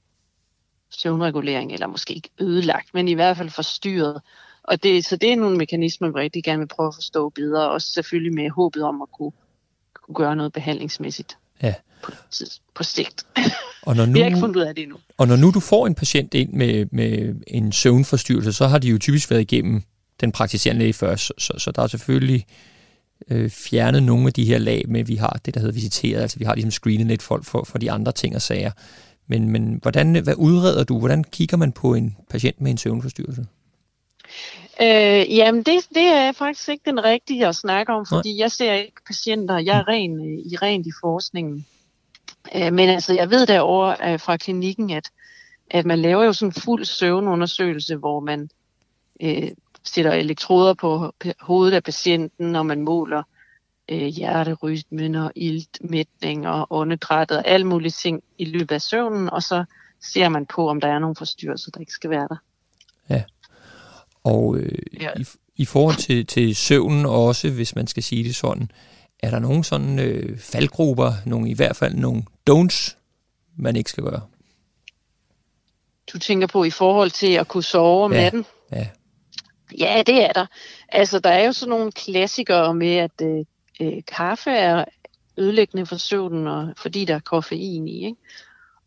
[0.89, 4.21] søvnregulering, eller måske ikke ødelagt, men i hvert fald forstyrret.
[4.63, 7.69] Og det, så det er nogle mekanismer, vi rigtig gerne vil prøve at forstå bedre,
[7.69, 9.31] og selvfølgelig med håbet om at kunne,
[9.93, 11.75] kunne gøre noget behandlingsmæssigt ja.
[12.03, 12.11] på,
[12.73, 13.25] på sigt.
[13.81, 14.97] Og når nu, Vi har ikke fundet ud af det endnu.
[15.17, 18.87] Og når nu du får en patient ind med, med en søvnforstyrrelse, så har de
[18.87, 19.83] jo typisk været igennem
[20.21, 22.45] den praktiserende læge først, så, så, så der er selvfølgelig
[23.29, 26.39] øh, fjernet nogle af de her lag med, vi har det, der hedder visiteret, altså
[26.39, 28.71] vi har ligesom screenet lidt folk for, for de andre ting og sager.
[29.27, 30.99] Men, men hvordan, hvad udreder du?
[30.99, 33.45] Hvordan kigger man på en patient med en søvnforstyrrelse?
[34.81, 38.39] Øh, jamen, det, det er faktisk ikke den rigtige at snakke om, fordi Nej.
[38.39, 39.57] jeg ser ikke patienter.
[39.57, 41.65] Jeg er ren, i rent i forskningen.
[42.55, 45.09] Øh, men altså, jeg ved derovre øh, fra klinikken, at,
[45.71, 48.49] at man laver jo sådan en fuld søvnundersøgelse, hvor man
[49.21, 49.51] øh,
[49.83, 53.23] sætter elektroder på hovedet af patienten, og man måler
[53.89, 59.43] øh, hjerterytmen og iltmætning og åndedrættet og alle mulige ting i løbet af søvnen, og
[59.43, 59.63] så
[60.01, 62.35] ser man på, om der er nogle forstyrrelser, der ikke skal være der.
[63.09, 63.23] Ja,
[64.23, 65.09] og øh, ja.
[65.17, 65.25] I,
[65.55, 68.71] i forhold til, til søvnen også, hvis man skal sige det sådan,
[69.19, 72.95] er der nogle sådan øh, faldgrupper, nogle i hvert fald nogle don'ts,
[73.57, 74.21] man ikke skal gøre?
[76.13, 78.21] Du tænker på i forhold til at kunne sove om ja.
[78.21, 78.45] natten?
[78.71, 78.87] Ja.
[79.79, 80.45] Ja, det er der.
[80.89, 83.45] Altså, der er jo sådan nogle klassikere med, at øh,
[83.81, 84.85] øh, kaffe er
[85.37, 88.05] ødelæggende for søvnen, og, fordi der er koffein i.
[88.05, 88.17] Ikke?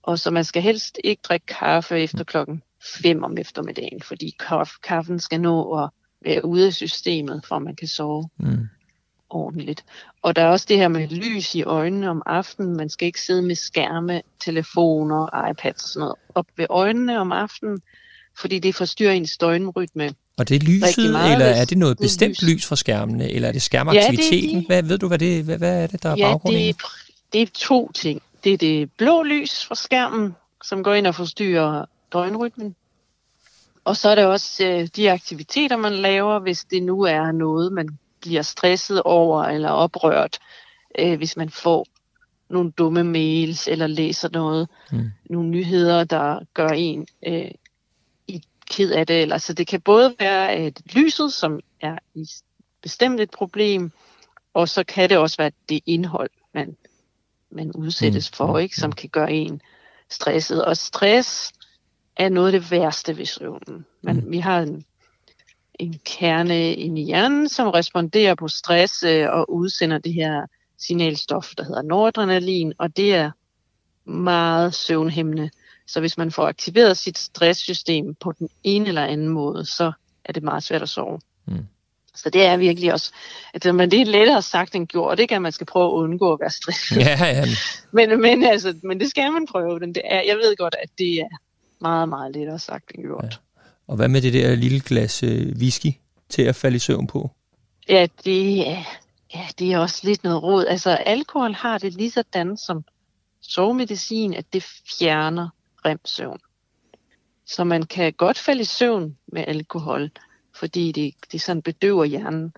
[0.02, 2.62] Og så man skal helst ikke drikke kaffe efter klokken
[3.02, 4.36] 5 om eftermiddagen, fordi
[4.82, 5.90] kaffen skal nå at
[6.24, 8.28] være ude af systemet, for at man kan sove.
[8.36, 8.68] Mm
[9.34, 9.84] ordentligt.
[10.22, 12.76] Og der er også det her med lys i øjnene om aftenen.
[12.76, 17.32] Man skal ikke sidde med skærme, telefoner, iPads og sådan noget op ved øjnene om
[17.32, 17.80] aftenen,
[18.38, 20.14] fordi det forstyrrer ens døgnrytme.
[20.36, 22.42] Og det er lyset, eller er det noget bestemt lys.
[22.42, 24.32] lys fra skærmene, eller er det skærmaktiviteten?
[24.32, 24.66] Ja, det er de...
[24.66, 26.62] hvad, ved du, hvad, det, hvad, hvad er det, der er ja, baggrunden?
[26.62, 26.76] Det,
[27.32, 28.22] det er to ting.
[28.44, 32.74] Det er det blå lys fra skærmen, som går ind og forstyrrer døgnrytmen.
[33.84, 37.72] Og så er det også øh, de aktiviteter, man laver, hvis det nu er noget,
[37.72, 37.88] man
[38.22, 40.38] bliver stresset over eller oprørt,
[40.98, 41.86] øh, hvis man får
[42.50, 45.10] nogle dumme mails eller læser noget, mm.
[45.30, 47.50] nogle nyheder, der gør en øh,
[48.28, 49.22] i ked af det.
[49.22, 52.26] Eller, så det kan både være et lyset, som er i
[52.82, 53.92] bestemt et problem,
[54.54, 56.76] og så kan det også være det indhold, man,
[57.50, 58.36] man udsættes mm.
[58.36, 58.92] for, ikke, som mm.
[58.92, 59.60] kan gøre en
[60.10, 60.64] stresset.
[60.64, 61.52] Og stress
[62.16, 63.86] er noget af det værste ved søvnen.
[64.02, 64.30] Men mm.
[64.30, 64.84] vi har en
[65.82, 70.46] en kerne i hjernen, som responderer på stress øh, og udsender det her
[70.78, 73.30] signalstof, der hedder noradrenalin, og det er
[74.04, 75.50] meget søvnhæmmende.
[75.86, 79.92] Så hvis man får aktiveret sit stresssystem på den ene eller anden måde, så
[80.24, 81.20] er det meget svært at sove.
[81.46, 81.66] Mm.
[82.14, 83.12] Så det er virkelig også,
[83.54, 86.32] at men det er lettere sagt end gjort, ikke at man skal prøve at undgå
[86.32, 86.96] at være stresset.
[86.96, 87.44] Ja, ja.
[87.96, 89.80] men, men, altså, men det skal man prøve.
[89.80, 91.28] Det er, jeg ved godt, at det er
[91.80, 93.24] meget, meget lettere sagt end gjort.
[93.24, 93.51] Ja.
[93.92, 95.92] Og hvad med det der lille glas øh, whisky
[96.28, 97.30] til at falde i søvn på?
[97.88, 98.58] Ja, det
[99.34, 100.66] ja, det er også lidt noget råd.
[100.66, 102.84] Altså, alkohol har det lige sådan som
[103.40, 104.64] sovemedicin, at det
[104.98, 105.48] fjerner
[105.84, 106.38] remsøvn.
[107.46, 110.10] Så man kan godt falde i søvn med alkohol,
[110.54, 112.52] fordi det, det sådan bedøver hjernen.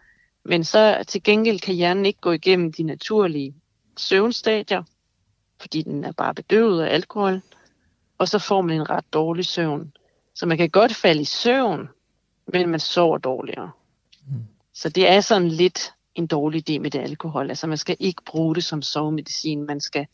[0.45, 3.55] Men så til gengæld kan hjernen ikke gå igennem de naturlige
[3.97, 4.83] søvnstadier,
[5.61, 7.41] fordi den er bare bedøvet af alkohol,
[8.19, 9.93] og så får man en ret dårlig søvn.
[10.35, 11.89] Så man kan godt falde i søvn,
[12.53, 13.71] men man sover dårligere.
[14.27, 14.45] Mm.
[14.73, 17.49] Så det er sådan lidt en dårlig idé med det alkohol.
[17.49, 19.67] Altså man skal ikke bruge det som sovemedicin.
[19.67, 20.07] Man skal,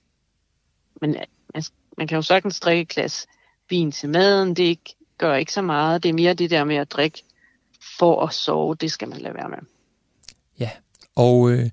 [1.01, 1.17] men
[1.55, 1.63] man,
[1.99, 3.27] man kan jo sagtens drikke et glas
[3.71, 4.49] vin til maden.
[4.57, 6.03] Det ikke, gør ikke så meget.
[6.03, 7.23] Det er mere det der med at drikke
[7.99, 8.75] for at sove.
[8.75, 9.59] Det skal man lade være med.
[10.61, 10.71] Ja,
[11.17, 11.71] og øh,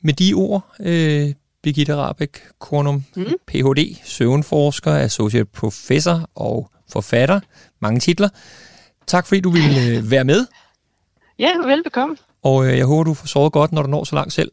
[0.00, 3.24] med de ord, øh, Birgitte Rabeck Kornum, mm.
[3.46, 7.40] Ph.D., søvnforsker, associate professor og forfatter.
[7.80, 8.28] Mange titler.
[9.06, 10.46] Tak fordi du ville øh, være med.
[11.38, 12.16] Ja, velbekomme.
[12.42, 14.52] Og øh, jeg håber, du får sovet godt, når du når så langt selv.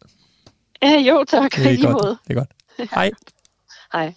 [0.84, 1.56] Øh, jo, tak.
[1.56, 2.18] Det er, godt.
[2.28, 2.50] det er godt.
[2.96, 3.12] Hej.
[3.94, 4.14] Hej.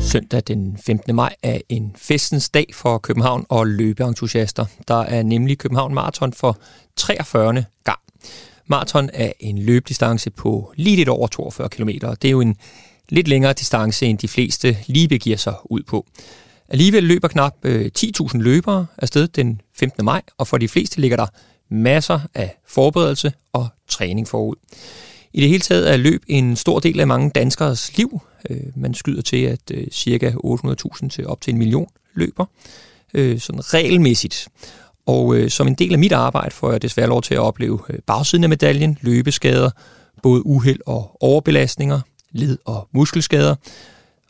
[0.00, 1.14] Søndag den 15.
[1.14, 4.66] maj er en festens dag for København og løbeentusiaster.
[4.88, 6.58] Der er nemlig København Marathon for
[6.96, 7.64] 43.
[7.84, 7.98] gang.
[8.66, 11.88] Marathon er en løbedistance på lige lidt over 42 km.
[11.88, 12.56] Det er jo en
[13.08, 16.06] lidt længere distance, end de fleste lige begiver sig ud på.
[16.68, 20.04] Alligevel løber knap øh, 10.000 løbere afsted den 15.
[20.04, 21.26] maj, og for de fleste ligger der
[21.70, 24.56] masser af forberedelse og træning forud.
[25.32, 28.20] I det hele taget er løb en stor del af mange danskers liv.
[28.50, 30.32] Øh, man skyder til, at øh, ca.
[30.44, 32.44] 800.000 til op til en million løber,
[33.14, 34.48] sådan regelmæssigt.
[35.06, 38.44] Og som en del af mit arbejde får jeg desværre lov til at opleve bagsiden
[38.44, 39.70] af medaljen, løbeskader,
[40.22, 42.00] både uheld og overbelastninger,
[42.32, 43.54] led- og muskelskader,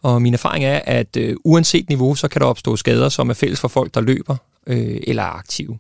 [0.03, 3.35] og min erfaring er, at øh, uanset niveau, så kan der opstå skader, som er
[3.35, 5.79] fælles for folk, der løber øh, eller er aktive.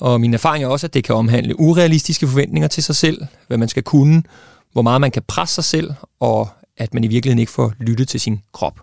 [0.00, 3.58] Og min erfaring er også, at det kan omhandle urealistiske forventninger til sig selv, hvad
[3.58, 4.22] man skal kunne,
[4.72, 8.08] hvor meget man kan presse sig selv, og at man i virkeligheden ikke får lyttet
[8.08, 8.80] til sin krop.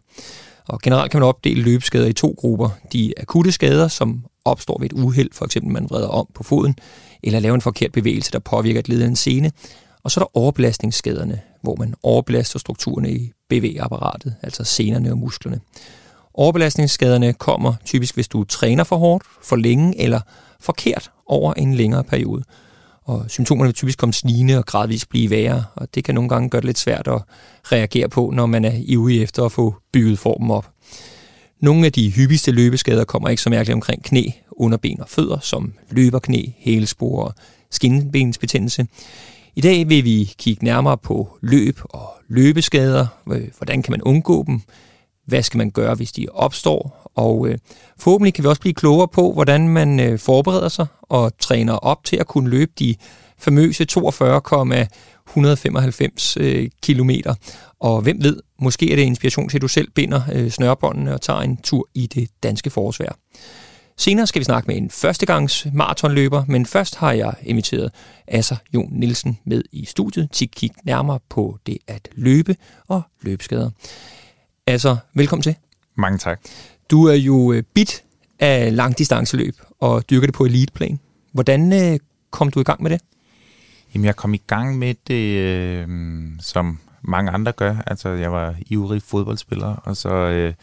[0.68, 2.70] Og generelt kan man opdele løbeskader i to grupper.
[2.94, 6.76] De akutte skader, som opstår ved et uheld, for eksempel man vreder om på foden,
[7.24, 9.52] eller laver en forkert bevægelse, der påvirker et led en scene.
[10.04, 15.60] Og så er der overbelastningsskaderne, hvor man overbelaster strukturerne i bevægeapparatet, altså senerne og musklerne.
[16.34, 20.20] Overbelastningsskaderne kommer typisk, hvis du træner for hårdt, for længe eller
[20.60, 22.44] forkert over en længere periode.
[23.04, 26.50] Og symptomerne vil typisk komme snigende og gradvist blive værre, og det kan nogle gange
[26.50, 27.22] gøre det lidt svært at
[27.64, 30.70] reagere på, når man er ivrig efter at få bygget formen op.
[31.60, 35.74] Nogle af de hyppigste løbeskader kommer ikke så mærkeligt omkring knæ, underben og fødder, som
[35.90, 37.34] løberknæ, hælespor og
[37.72, 38.88] skinbensbetændelse.
[39.56, 43.08] I dag vil vi kigge nærmere på løb og løbeskader.
[43.32, 44.62] Øh, hvordan kan man undgå dem?
[45.26, 47.12] Hvad skal man gøre, hvis de opstår?
[47.16, 47.58] Og øh,
[48.00, 52.04] forhåbentlig kan vi også blive klogere på, hvordan man øh, forbereder sig og træner op
[52.04, 52.96] til at kunne løbe de
[53.38, 57.36] famøse 42,195 øh, kilometer.
[57.80, 61.22] Og hvem ved, måske er det inspiration til, at du selv binder øh, snørbåndene og
[61.22, 63.16] tager en tur i det danske forsvar.
[64.02, 67.92] Senere skal vi snakke med en førstegangs maratonløber, men først har jeg inviteret
[68.28, 72.56] Asser Jon Nielsen med i studiet til at kigge nærmere på det at løbe
[72.88, 73.70] og løbeskader.
[74.68, 75.56] Asser, velkommen til.
[75.96, 76.40] Mange tak.
[76.92, 78.04] Du er jo øh, bit
[78.40, 81.00] af langdistanceløb og dyrker det på eliteplan.
[81.32, 82.00] Hvordan øh,
[82.32, 83.02] kom du i gang med det?
[83.94, 85.88] Jamen, jeg kom i gang med det, øh,
[86.40, 87.76] som mange andre gør.
[87.88, 90.10] Altså, jeg var ivrig fodboldspiller, og så...
[90.10, 90.54] Øh,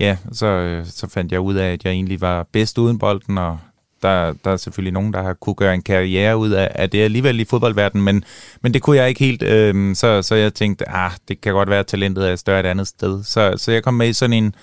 [0.00, 3.38] ja, så, øh, så fandt jeg ud af, at jeg egentlig var bedst uden bolden,
[3.38, 3.58] og
[4.02, 7.02] der, der er selvfølgelig nogen, der har kunne gøre en karriere ud af, af det
[7.02, 8.24] alligevel i fodboldverdenen, men,
[8.62, 11.70] men det kunne jeg ikke helt, øh, så, så jeg tænkte, ah, det kan godt
[11.70, 13.24] være, at talentet er større et andet sted.
[13.24, 14.54] Så, så jeg kom med i sådan en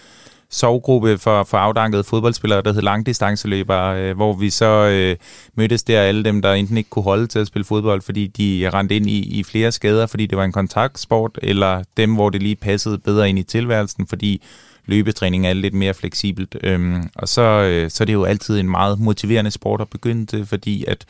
[0.49, 5.15] sovgruppe for, for afdankede fodboldspillere, der hed langdistanceløbere, øh, hvor vi så øh,
[5.55, 8.69] mødtes der alle dem, der enten ikke kunne holde til at spille fodbold, fordi de
[8.73, 12.43] rendte ind i, i flere skader, fordi det var en kontaktsport, eller dem, hvor det
[12.43, 14.41] lige passede bedre ind i tilværelsen, fordi
[14.85, 16.55] løbetræning er lidt mere fleksibelt.
[16.63, 20.25] Øhm, og så, øh, så er det jo altid en meget motiverende sport at begynde
[20.25, 21.05] til, fordi at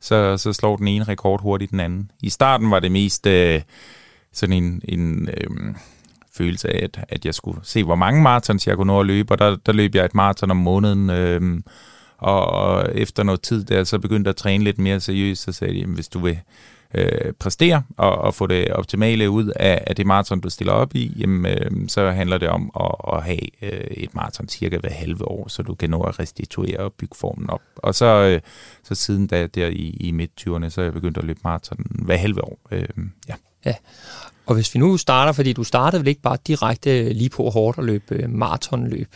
[0.00, 2.10] så, så slår den ene rekord hurtigt den anden.
[2.22, 3.60] I starten var det mest øh,
[4.32, 5.74] sådan en, en øh,
[6.32, 9.34] følelse af, at, at jeg skulle se, hvor mange marathons jeg kunne nå at løbe,
[9.34, 11.10] og der, der løb jeg et maraton om måneden.
[11.10, 11.60] Øh,
[12.18, 15.52] og, og efter noget tid der, så begyndte jeg at træne lidt mere seriøst, så
[15.52, 16.38] sagde de, hvis du vil
[16.94, 20.94] øh, præstere og, og få det optimale ud af, af det maraton, du stiller op
[20.94, 24.90] i, jamen, øh, så handler det om at, at have øh, et maraton cirka hver
[24.90, 27.62] halve år, så du kan nå at restituere og bygge formen op.
[27.76, 28.40] Og så, øh,
[28.82, 32.16] så siden da der i, i midt-20'erne, så er jeg begyndt at løbe maraton hver
[32.16, 32.58] halve år.
[32.70, 32.88] Øh,
[33.28, 33.34] ja.
[33.64, 33.74] ja.
[34.46, 37.78] Og hvis vi nu starter, fordi du startede vel ikke bare direkte lige på hårdt
[37.78, 39.14] at løbe øh, maratonløb?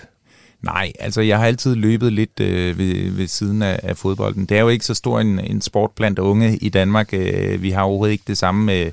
[0.64, 4.46] Nej, altså jeg har altid løbet lidt øh, ved, ved siden af, af fodbolden.
[4.46, 7.08] Det er jo ikke så stor en, en sport blandt unge i Danmark.
[7.12, 8.92] Øh, vi har overhovedet ikke det samme øh,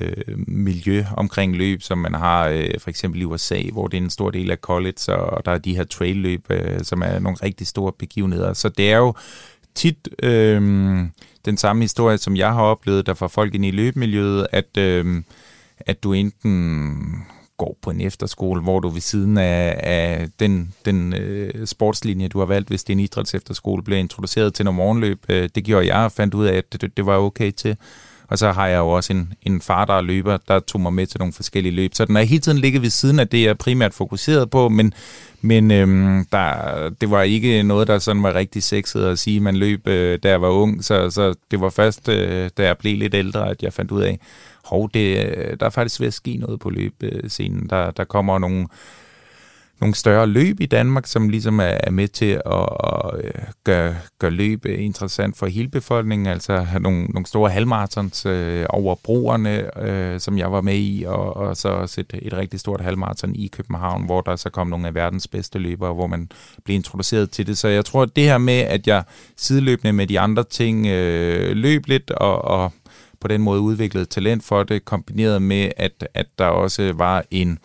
[0.00, 4.02] øh miljø omkring løb, som man har øh, for eksempel i USA, hvor det er
[4.02, 7.38] en stor del af college, og der er de her trail-løb, øh, som er nogle
[7.42, 8.52] rigtig store begivenheder.
[8.52, 9.14] Så det er jo
[9.74, 10.62] tit øh,
[11.44, 15.22] den samme historie, som jeg har oplevet, der fra folk ind i løbemiljøet, at, øh,
[15.80, 17.26] at du enten
[17.60, 22.38] går på en efterskole, hvor du ved siden af, af den, den øh, sportslinje, du
[22.38, 25.24] har valgt, hvis det er en idrætsefterskole, bliver introduceret til nogle morgenløb.
[25.28, 27.76] Øh, det gjorde jeg og fandt ud af, at det, det var okay til.
[28.28, 30.92] Og så har jeg jo også en, en far, der er løber, der tog mig
[30.92, 31.94] med til nogle forskellige løb.
[31.94, 34.68] Så den er hele tiden ligget ved siden af det, jeg er primært fokuseret på,
[34.68, 34.94] men,
[35.40, 39.56] men øhm, der, det var ikke noget, der sådan var rigtig sexet at sige, man
[39.56, 40.84] løb, øh, da jeg var ung.
[40.84, 44.02] Så, så det var først, øh, da jeg blev lidt ældre, at jeg fandt ud
[44.02, 44.18] af,
[44.70, 47.66] hov, det, øh, der er faktisk ved at ske noget på løbescenen.
[47.70, 48.66] Der, der kommer nogle
[49.80, 53.30] nogle større løb i Danmark, som ligesom er, er med til at, at øh,
[53.64, 58.94] gøre, gøre løb øh, interessant for hele befolkningen, altså nogle, nogle store halvmarathons øh, over
[59.04, 62.80] broerne, øh, som jeg var med i, og, og så også et, et rigtig stort
[62.80, 66.30] halvmaraton i København, hvor der så kom nogle af verdens bedste løbere, hvor man
[66.64, 67.58] blev introduceret til det.
[67.58, 69.02] Så jeg tror, at det her med, at jeg
[69.36, 72.72] sideløbende med de andre ting øh, løb lidt, og, og
[73.20, 77.58] på den måde udviklede talent for det, kombineret med, at, at der også var en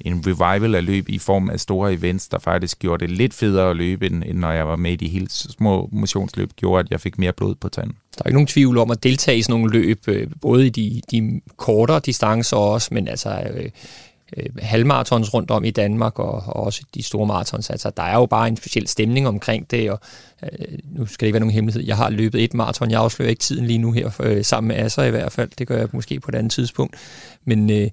[0.00, 3.70] en revival af løb i form af store events, der faktisk gjorde det lidt federe
[3.70, 6.90] at løbe, end, end når jeg var med i de helt små motionsløb, gjorde, at
[6.90, 7.96] jeg fik mere blod på tanden.
[8.18, 10.70] Der er ikke nogen tvivl om at deltage i sådan nogle løb, øh, både i
[10.70, 13.70] de, de kortere distancer også, men altså øh,
[14.36, 17.70] øh, halvmaratons rundt om i Danmark, og, og også de store maratons.
[17.70, 20.00] Altså, der er jo bare en speciel stemning omkring det, og
[20.42, 21.82] øh, nu skal det ikke være nogen hemmelighed.
[21.82, 24.76] Jeg har løbet et maraton, jeg afslører ikke tiden lige nu her, øh, sammen med
[24.76, 25.50] Asser i hvert fald.
[25.58, 26.96] Det gør jeg måske på et andet tidspunkt.
[27.44, 27.90] Men øh,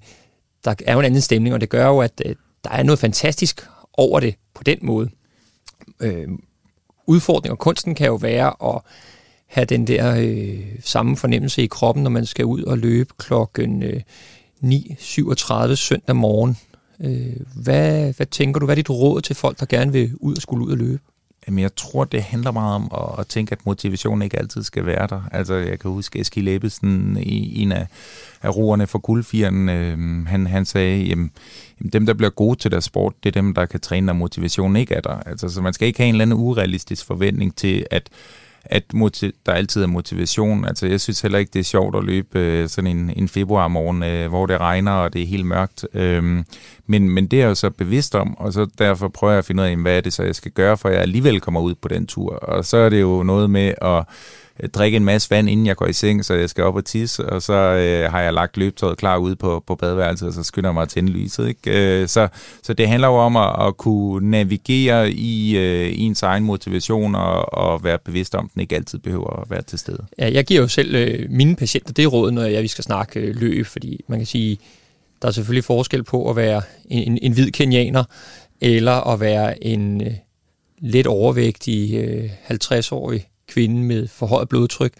[0.64, 2.98] der er jo en anden stemning, og det gør jo, at øh, der er noget
[2.98, 5.08] fantastisk over det på den måde.
[6.00, 6.28] Øh,
[7.06, 8.80] udfordring og kunsten kan jo være at
[9.46, 13.82] have den der øh, samme fornemmelse i kroppen, når man skal ud og løbe klokken
[13.82, 14.00] øh,
[14.64, 16.56] 9.37 søndag morgen.
[17.00, 20.36] Øh, hvad, hvad tænker du, hvad er dit råd til folk, der gerne vil ud
[20.36, 21.00] og skulle ud og løbe?
[21.46, 24.86] Jamen, jeg tror, det handler meget om at, at tænke, at motivationen ikke altid skal
[24.86, 25.20] være der.
[25.32, 27.86] Altså, jeg kan huske Eskil Ebbesen, en af,
[28.42, 31.30] af roerne for guldfieren, øh, han, han sagde, jamen,
[31.80, 34.12] jamen, dem, der bliver gode til deres sport, det er dem, der kan træne, når
[34.12, 35.14] motivationen ikke er der.
[35.26, 38.08] Altså, så man skal ikke have en eller anden urealistisk forventning til, at
[38.64, 40.64] at motiv- der altid er motivation.
[40.64, 44.02] Altså, jeg synes heller ikke, det er sjovt at løbe øh, sådan en, en februarmorgen,
[44.02, 45.86] øh, hvor det regner, og det er helt mørkt.
[45.94, 46.44] Øhm,
[46.86, 49.44] men, men det er jeg jo så bevidst om, og så derfor prøver jeg at
[49.44, 51.74] finde ud af, hvad er det så, jeg skal gøre, for jeg alligevel kommer ud
[51.74, 52.34] på den tur.
[52.34, 54.04] Og så er det jo noget med at
[54.60, 56.84] Øh, drikke en masse vand, inden jeg går i seng, så jeg skal op og
[56.84, 60.42] tisse, og så øh, har jeg lagt løbetøjet klar ude på, på badeværelset, og så
[60.42, 61.48] skynder jeg mig at tænde lyset.
[61.48, 62.00] Ikke?
[62.00, 62.28] Øh, så,
[62.62, 67.54] så det handler jo om at, at kunne navigere i øh, ens egen motivation, og,
[67.54, 70.04] og være bevidst om, at den ikke altid behøver at være til stede.
[70.18, 73.20] Ja, jeg giver jo selv øh, mine patienter det råd, når jeg vi skal snakke
[73.20, 74.58] øh, løb, fordi man kan sige,
[75.22, 78.04] der er selvfølgelig forskel på at være en, en, en hvid kenianer,
[78.60, 80.12] eller at være en øh,
[80.78, 84.92] lidt overvægtig øh, 50-årig kvinde med forhøjet blodtryk,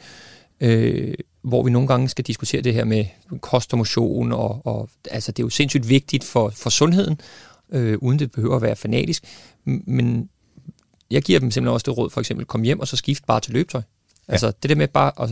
[0.61, 3.05] øh, hvor vi nogle gange skal diskutere det her med
[3.41, 7.21] kost og motion, og, og altså, det er jo sindssygt vigtigt for, for sundheden,
[7.73, 9.25] øh, uden det behøver at være fanatisk,
[9.65, 10.29] men
[11.11, 13.41] jeg giver dem simpelthen også det råd, for eksempel, kom hjem og så skift bare
[13.41, 13.83] til løbetøj.
[14.29, 14.33] Ja.
[14.33, 15.31] Altså det der med bare at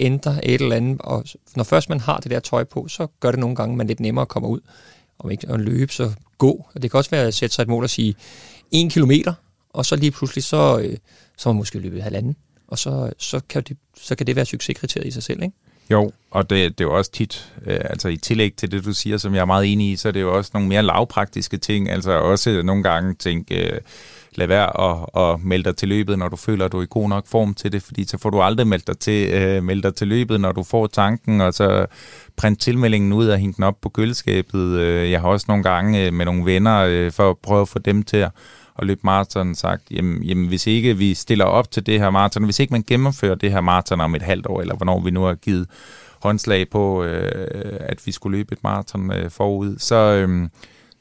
[0.00, 1.24] ændre et eller andet, og
[1.56, 4.00] når først man har det der tøj på, så gør det nogle gange, man lidt
[4.00, 4.60] nemmere at komme ud.
[5.18, 6.66] Om ikke at løbe, så gå.
[6.74, 8.14] Og det kan også være at sætte sig et mål og sige,
[8.70, 9.34] en kilometer,
[9.70, 10.96] og så lige pludselig, så, øh,
[11.36, 12.36] så man måske løbet halvanden
[12.68, 15.54] og så, så, kan, det, så kan det være succeskriteriet i sig selv, ikke?
[15.90, 18.92] Jo, og det, det er jo også tit, øh, altså i tillæg til det, du
[18.92, 21.56] siger, som jeg er meget enig i, så er det jo også nogle mere lavpraktiske
[21.56, 23.80] ting, altså også nogle gange tænke, øh,
[24.34, 26.86] lad være at, at melde dig til løbet, når du føler, at du er i
[26.90, 29.84] god nok form til det, fordi så får du aldrig meldt dig til, øh, meldt
[29.84, 31.86] dig til løbet, når du får tanken, og så
[32.36, 34.78] print tilmeldingen ud og hænge den op på køleskabet.
[34.78, 37.68] Øh, jeg har også nogle gange øh, med nogle venner, øh, for at prøve at
[37.68, 38.30] få dem til at
[38.74, 42.44] og løbe maraton sagt, jamen, jamen hvis ikke vi stiller op til det her maraton,
[42.44, 45.22] hvis ikke man gennemfører det her maraton om et halvt år, eller hvornår vi nu
[45.22, 45.66] har givet
[46.20, 50.48] håndslag på, øh, at vi skulle løbe et maraton øh, forud, så, øh,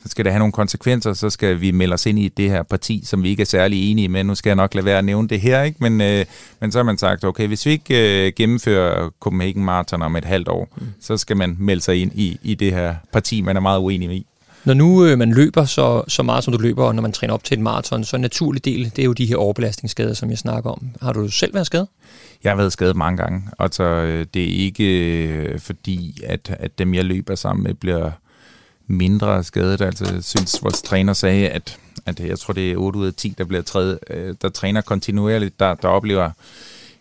[0.03, 2.63] så skal det have nogle konsekvenser, så skal vi melde os ind i det her
[2.63, 4.23] parti, som vi ikke er særlig enige med.
[4.23, 5.77] Nu skal jeg nok lade være at nævne det her, ikke?
[5.81, 6.25] Men, øh,
[6.59, 10.25] men så har man sagt, okay, hvis vi ikke øh, gennemfører Copenhagen Marathon om et
[10.25, 10.87] halvt år, mm.
[11.01, 14.11] så skal man melde sig ind i, i det her parti, man er meget uenig
[14.11, 14.27] i.
[14.65, 17.33] Når nu øh, man løber så, så meget, som du løber, og når man træner
[17.33, 20.29] op til et maraton, så en naturlig del, det er jo de her overbelastningsskader, som
[20.29, 20.89] jeg snakker om.
[21.01, 21.87] Har du selv været skadet?
[22.43, 23.41] Jeg har været skadet mange gange.
[23.59, 24.83] Altså, det er ikke
[25.27, 28.11] øh, fordi, at, at dem, jeg løber sammen med, bliver
[28.87, 29.81] mindre skadet.
[29.81, 33.13] Altså, jeg synes, vores træner sagde, at, at jeg tror, det er 8 ud af
[33.13, 36.29] 10, der bliver træet, øh, der træner kontinuerligt, der, der oplever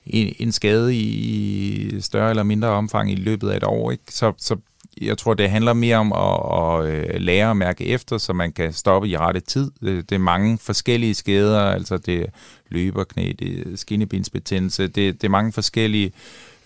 [0.06, 3.90] en, en skade i større eller mindre omfang i løbet af et år.
[3.90, 4.04] Ikke?
[4.08, 4.56] Så, så
[5.00, 8.52] jeg tror, det handler mere om at, at øh, lære at mærke efter, så man
[8.52, 9.70] kan stoppe i rette tid.
[9.80, 12.26] Det, er mange forskellige skader, altså det er
[12.68, 16.12] løberknæ, det er skinnebindsbetændelse, det, det er mange forskellige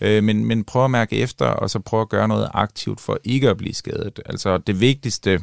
[0.01, 3.19] øh, men, men prøv at mærke efter, og så prøv at gøre noget aktivt for
[3.23, 4.19] ikke at blive skadet.
[4.25, 5.41] Altså det vigtigste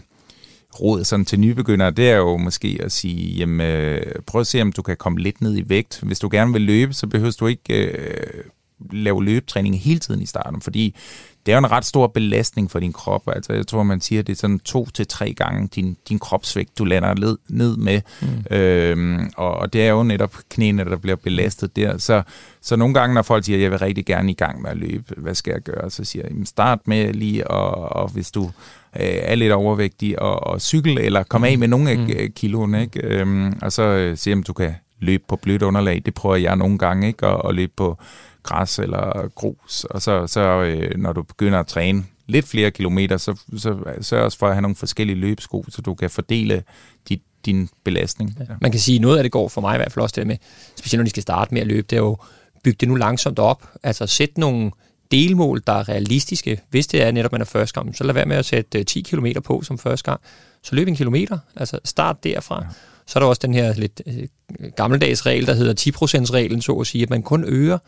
[0.81, 4.63] råd sådan til nybegyndere, det er jo måske at sige, jamen, øh, prøv at se,
[4.63, 6.01] om du kan komme lidt ned i vægt.
[6.03, 8.45] Hvis du gerne vil løbe, så behøver du ikke øh,
[8.93, 10.95] lave løbetræning hele tiden i starten, fordi
[11.47, 13.23] det er jo en ret stor belastning for din krop.
[13.27, 16.19] Altså, jeg tror, man siger, at det er sådan to til tre gange din, din
[16.19, 18.01] kropsvægt, du lander ned, ned med.
[18.23, 18.57] Mm.
[18.57, 21.99] Øhm, og, og det er jo netop knæene, der bliver belastet der.
[21.99, 22.23] Så,
[22.61, 24.77] så nogle gange, når folk siger, at jeg vil rigtig gerne i gang med at
[24.77, 25.91] løbe, hvad skal jeg gøre?
[25.91, 28.51] Så siger jeg, start med lige, og, og hvis du øh,
[29.03, 32.33] er lidt overvægtig, og, og cykel, eller kom af med nogle af mm.
[32.37, 33.01] kiloene, ikke?
[33.03, 36.03] Øhm, og så øh, se, om du kan løbe på blødt underlag.
[36.07, 37.27] Det prøver jeg nogle gange, ikke?
[37.27, 37.99] Og, og løbe på
[38.45, 43.17] græs eller grus, og så, så øh, når du begynder at træne lidt flere kilometer,
[43.17, 46.63] så, så sørg også for at have nogle forskellige løbesko, så du kan fordele
[47.09, 48.37] dit, din belastning.
[48.41, 48.45] Ja.
[48.61, 50.27] Man kan sige, at noget af det går for mig i hvert fald også det
[50.27, 50.37] med,
[50.77, 52.17] specielt når de skal starte med at løbe, det er jo
[52.65, 53.69] bygge det nu langsomt op.
[53.83, 54.71] Altså sæt nogle
[55.11, 56.61] delmål, der er realistiske.
[56.71, 59.01] Hvis det er netop, man er første gang, så lad være med at sætte 10
[59.01, 60.21] km på som første gang.
[60.63, 61.39] Så løb en kilometer.
[61.57, 62.63] Altså start derfra.
[62.63, 62.69] Ja.
[63.07, 64.29] Så er der også den her lidt øh,
[64.77, 67.79] gammeldags regel, der hedder 10%-reglen, så at sige, at man kun øger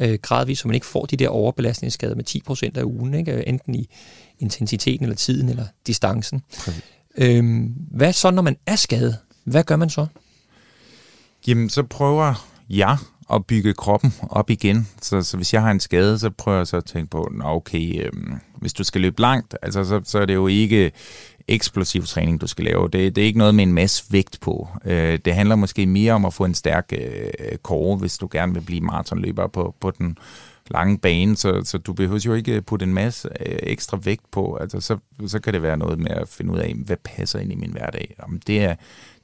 [0.00, 2.24] øh, gradvist, så man ikke får de der overbelastningsskader med
[2.74, 3.48] 10% af ugen, ikke?
[3.48, 3.88] enten i
[4.38, 6.42] intensiteten eller tiden eller distancen.
[7.18, 9.16] Øhm, hvad så, når man er skadet?
[9.44, 10.06] Hvad gør man så?
[11.46, 12.34] Jamen, så prøver
[12.70, 12.96] jeg
[13.32, 14.88] at bygge kroppen op igen.
[15.02, 18.06] Så, så hvis jeg har en skade, så prøver jeg så at tænke på, okay,
[18.06, 20.92] øhm, hvis du skal løbe langt, altså, så, så er det jo ikke
[21.48, 22.88] eksplosiv træning, du skal lave.
[22.88, 24.68] Det, det er ikke noget med en masse vægt på.
[24.84, 28.54] Øh, det handler måske mere om at få en stærk øh, kåre, hvis du gerne
[28.54, 30.18] vil blive maratonløber på, på den
[30.70, 34.56] lange bane, så, så du behøver jo ikke putte en masse øh, ekstra vægt på.
[34.56, 37.52] Altså, så, så kan det være noget med at finde ud af, hvad passer ind
[37.52, 38.14] i min hverdag.
[38.18, 38.74] Om det er,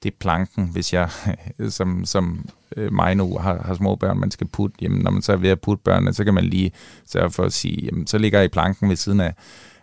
[0.03, 1.09] det er planken, hvis jeg
[1.69, 5.23] som, som øh, mig nu har, har små børn, man skal putte, jamen, når man
[5.23, 6.73] så er ved at putte børnene, så kan man lige
[7.07, 9.35] sørge for at sige, jamen, så ligger jeg i planken ved siden af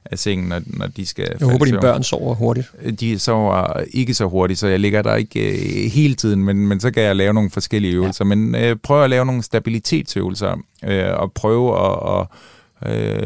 [0.05, 2.71] af sengen, når, når de skal Jeg håber, dine børn sover hurtigt.
[2.99, 6.79] De sover ikke så hurtigt, så jeg ligger der ikke øh, hele tiden, men, men
[6.79, 8.25] så kan jeg lave nogle forskellige øvelser.
[8.25, 8.35] Ja.
[8.35, 12.27] Men øh, prøv at lave nogle stabilitetsøvelser, øh, og prøve at, at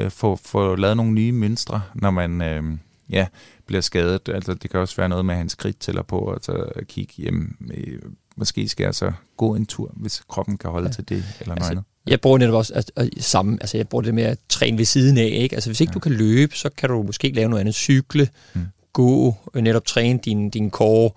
[0.04, 2.64] øh, få, få lavet nogle nye mønstre, når man øh,
[3.10, 3.28] ja,
[3.66, 4.30] bliver skadet.
[4.30, 7.58] Altså, det kan også være noget med en skridt til på, og så kigge hjem.
[7.74, 8.00] Øh,
[8.36, 10.94] måske skal jeg så gå en tur, hvis kroppen kan holde ja.
[10.94, 11.86] til det, eller noget altså, andet.
[12.08, 15.18] Jeg bruger netop også altså, samme, altså jeg bruger det med at træne ved siden
[15.18, 15.56] af, ikke?
[15.56, 15.94] Altså hvis ikke ja.
[15.94, 18.62] du kan løbe, så kan du måske lave noget andet, cykle, mm.
[18.94, 21.12] gå, netop træne din, din core,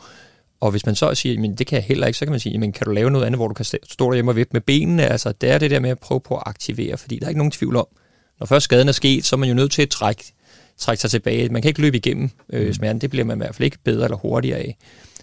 [0.61, 2.59] og hvis man så siger, men det kan jeg heller ikke, så kan man sige,
[2.59, 5.07] men kan du lave noget andet, hvor du kan stå derhjemme og vippe med benene?
[5.07, 7.39] Altså, det er det der med at prøve på at aktivere, fordi der er ikke
[7.39, 7.87] nogen tvivl om,
[8.41, 10.25] når først skaden er sket, så er man jo nødt til at trække,
[10.79, 11.49] trække sig tilbage.
[11.49, 12.73] Man kan ikke løbe igennem øh, mm.
[12.73, 14.77] smerten, det bliver man i hvert fald ikke bedre eller hurtigere af.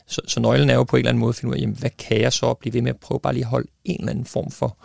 [0.08, 1.76] Så, så nøglen er jo på en eller anden måde at finde ud af, jamen,
[1.80, 4.12] hvad kan jeg så blive ved med at prøve bare lige at holde en eller
[4.12, 4.78] anden form for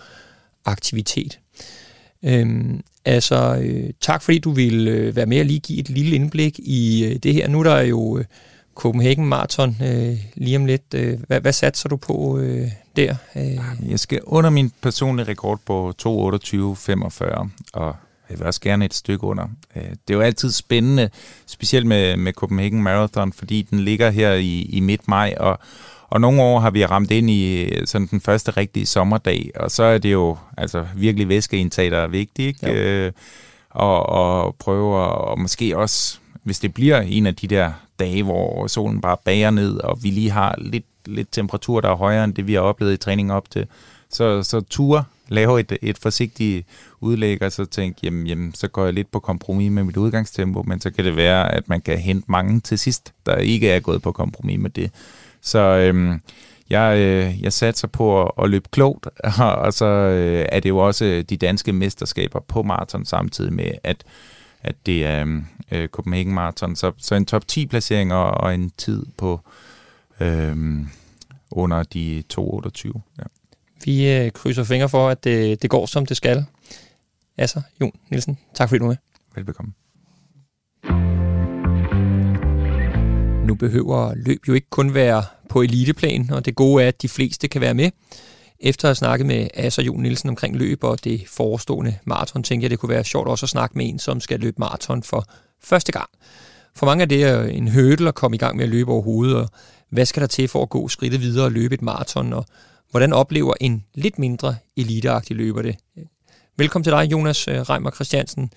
[0.65, 1.39] aktivitet.
[2.25, 6.17] Øhm, altså, øh, tak fordi du ville øh, være med og lige give et lille
[6.17, 7.49] indblik i øh, det her.
[7.49, 8.25] Nu er der jo øh,
[8.75, 10.95] Copenhagen Marathon øh, lige om lidt.
[10.95, 13.15] Øh, hvad, hvad satser du på øh, der?
[13.37, 13.91] Øh?
[13.91, 17.97] Jeg skal under min personlige rekord på 2.28.45, og
[18.31, 19.45] jeg vil også gerne et stykke under.
[19.77, 21.11] Øh, det er jo altid spændende,
[21.47, 25.59] specielt med, med Copenhagen Marathon, fordi den ligger her i, i midt maj, og,
[26.13, 29.71] og nogle år har vi ramt ind i øh, sådan den første rigtige sommerdag, og
[29.71, 33.07] så er det jo altså virkelig væskeindtag, der er vigtigt, ikke?
[33.07, 33.13] Øh,
[33.71, 38.23] og, og prøve at, og måske også, hvis det bliver en af de der dage,
[38.23, 42.25] hvor solen bare bager ned, og vi lige har lidt, lidt temperatur, der er højere
[42.25, 43.67] end det, vi har oplevet i træning op til,
[44.11, 46.67] så, så ture lave et, et forsigtigt
[47.01, 50.63] udlæg, og så tænke, jamen, jamen, så går jeg lidt på kompromis med mit udgangstempo,
[50.63, 53.81] men så kan det være, at man kan hente mange til sidst, der ikke er
[53.81, 54.91] gået på kompromis med det.
[55.43, 56.20] Så øhm,
[56.70, 59.07] jeg, øh, jeg satser på at, at løbe klogt,
[59.64, 64.05] og så øh, er det jo også de danske mesterskaber på maraton samtidig med, at,
[64.62, 65.40] at det er
[65.70, 66.76] øh, Copenhagen Marathon.
[66.76, 69.40] Så, så en top 10 placering og, og en tid på
[70.20, 70.57] øh,
[71.51, 73.01] under de 2.28.
[73.18, 73.22] Ja.
[73.84, 76.47] Vi øh, krydser fingre for, at det, det går, som det skal.
[77.38, 78.97] Altså, Jon Nielsen, tak fordi du er med.
[79.34, 79.72] Velbekomme.
[83.47, 87.09] Nu behøver løb jo ikke kun være på eliteplan, og det gode er, at de
[87.09, 87.90] fleste kan være med.
[88.61, 92.64] Efter at have snakket med Asser Jon Nielsen omkring løb og det forestående maraton, tænkte
[92.64, 95.24] jeg, det kunne være sjovt også at snakke med en, som skal løbe maraton for
[95.62, 96.11] første gang.
[96.76, 99.49] For mange er det en hurdle at komme i gang med at løbe overhovedet, og
[99.88, 102.47] hvad skal der til for at gå skridtet videre og løbe et maraton, og
[102.90, 105.76] hvordan oplever en lidt mindre eliteagtig løber det?
[106.57, 108.53] Velkommen til dig, Jonas øh, Reimer Christiansen.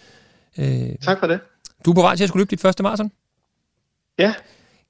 [0.57, 1.39] Øh, tak for det.
[1.85, 3.11] Du er på vej til at skulle løbe dit første maraton?
[4.19, 4.33] Ja.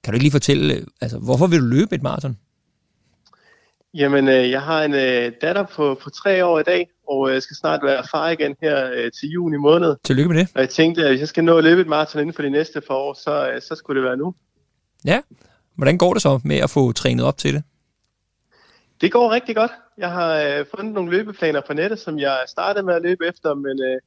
[0.06, 2.38] Kan du ikke lige fortælle, altså, hvorfor vil du løbe et maraton?
[3.94, 7.42] Jamen, øh, jeg har en øh, datter på, på tre år i dag, og øh,
[7.42, 9.96] skal snart være far igen her øh, til juni måned.
[10.04, 10.48] Tillykke med det.
[10.56, 12.50] Og jeg tænkte, at hvis jeg skal nå at løbe et maraton inden for de
[12.50, 14.36] næste par år, så, øh, så skulle det være nu.
[15.06, 15.22] Ja.
[15.76, 17.64] Hvordan går det så med at få trænet op til det?
[19.02, 19.72] Det går rigtig godt.
[19.98, 23.54] Jeg har øh, fundet nogle løbeplaner på nettet, som jeg startede med at løbe efter,
[23.54, 24.02] men øh,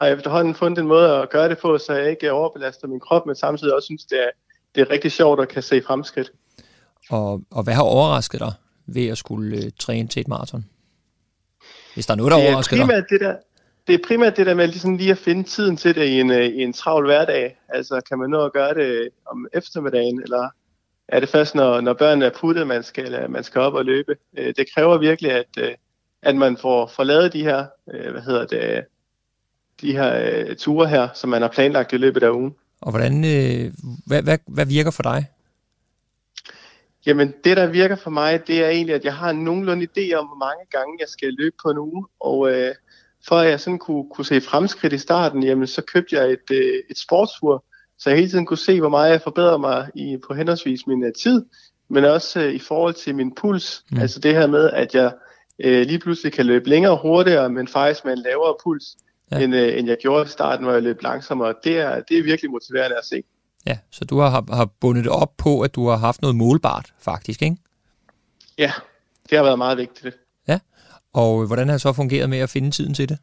[0.00, 3.26] har efterhånden fundet en måde at gøre det på, så jeg ikke overbelaster min krop,
[3.26, 4.30] men samtidig også synes, det er,
[4.74, 6.32] det er rigtig sjovt at kan se fremskridt.
[7.10, 8.52] Og, og hvad har overrasket dig
[8.86, 10.64] ved at skulle øh, træne til et maraton?
[11.94, 13.04] Hvis der er noget, der overrasker dig.
[13.10, 13.36] Det, der,
[13.86, 16.30] det er primært det der med ligesom lige at finde tiden til det i en,
[16.30, 17.58] øh, i en travl hverdag.
[17.68, 20.48] Altså kan man nå at gøre det om eftermiddagen, eller
[21.08, 24.16] er det først, når, når børnene er puttet, man skal, man skal op og løbe.
[24.38, 25.74] Øh, det kræver virkelig, at, øh,
[26.22, 27.66] at man får, får lavet de her,
[28.10, 28.84] hvad hedder det,
[29.80, 32.54] de her ture her, som man har planlagt i løbet af ugen.
[32.82, 33.20] Og hvordan,
[34.06, 35.26] hvad, hvad, hvad virker for dig?
[37.06, 40.14] Jamen, det der virker for mig, det er egentlig, at jeg har en nogenlunde idé
[40.14, 42.06] om, hvor mange gange jeg skal løbe på en uge.
[42.20, 42.74] Og øh,
[43.28, 46.50] for at jeg sådan kunne, kunne se fremskridt i starten, jamen, så købte jeg et,
[46.50, 47.64] øh, et sportsur,
[47.98, 51.04] så jeg hele tiden kunne se, hvor meget jeg forbedrer mig i, på henholdsvis min
[51.04, 51.44] uh, tid,
[51.88, 53.84] men også uh, i forhold til min puls.
[53.90, 53.98] Mm.
[54.00, 55.12] Altså det her med, at jeg
[55.64, 58.96] uh, lige pludselig kan løbe længere hurtigere, men faktisk med en lavere puls,
[59.32, 59.44] ja.
[59.44, 61.54] end, uh, end jeg gjorde i starten, hvor jeg løb langsommere.
[61.64, 63.22] Det er, det er virkelig motiverende at se.
[63.66, 66.92] Ja, så du har, har bundet det op på, at du har haft noget målbart,
[66.98, 67.56] faktisk, ikke?
[68.58, 68.72] Ja,
[69.30, 70.16] det har været meget vigtigt.
[70.48, 70.58] Ja,
[71.12, 73.18] og hvordan har det så fungeret med at finde tiden til det?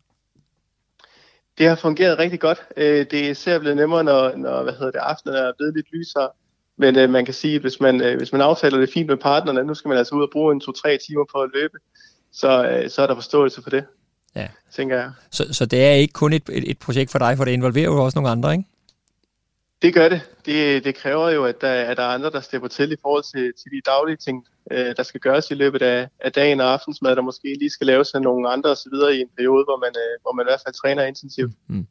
[1.58, 2.62] Det har fungeret rigtig godt.
[2.78, 5.88] Øh, det er især blevet nemmere, når, når hvad hedder det, aftenen er blevet lidt
[5.94, 6.30] lysere.
[6.78, 9.18] Men øh, man kan sige, at hvis man, øh, hvis man aftaler det fint med
[9.18, 11.78] partneren, nu skal man altså ud og bruge en to-tre timer på at løbe,
[12.32, 13.86] så, øh, så er der forståelse for det,
[14.42, 14.48] ja.
[14.76, 15.12] tænker jeg.
[15.32, 17.86] Så, så det er ikke kun et, et, et projekt for dig, for det involverer
[17.86, 18.64] jo også nogle andre, ikke?
[19.82, 20.22] Det gør det.
[20.46, 23.24] Det, det kræver jo, at der, at der er andre, der stepper til i forhold
[23.24, 26.74] til, til de daglige ting, øh, der skal gøres i løbet af, af dagen og
[26.74, 28.94] aftensmad, der måske lige skal laves af nogle andre osv.
[29.14, 31.54] i en periode, hvor man, øh, hvor man i hvert fald træner intensivt.
[31.68, 31.88] Mm.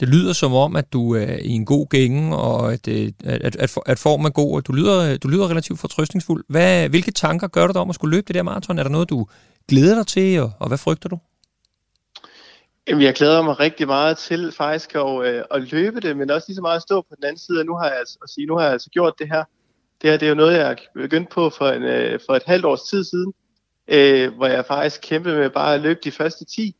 [0.00, 3.56] Det lyder som om, at du er i en god gænge, og at, øh, at,
[3.56, 6.44] at, at formen er god, og du lyder, du lyder relativt fortrøstningsfuld.
[6.48, 8.78] Hvad, hvilke tanker gør du dig om at skulle løbe det der maraton?
[8.78, 9.26] Er der noget, du
[9.68, 11.18] glæder dig til, og, og hvad frygter du?
[12.88, 16.44] Jamen, jeg glæder mig rigtig meget til faktisk at, øh, at løbe det, men også
[16.48, 18.30] lige så meget at stå på den anden side, og nu har jeg altså, at
[18.30, 19.44] sige, nu har jeg altså gjort det her.
[20.02, 22.42] Det her det er jo noget, jeg har begyndt på for, en, øh, for et
[22.46, 23.32] halvt års tid siden,
[23.88, 26.76] øh, hvor jeg faktisk kæmpede med bare at løbe de første 10.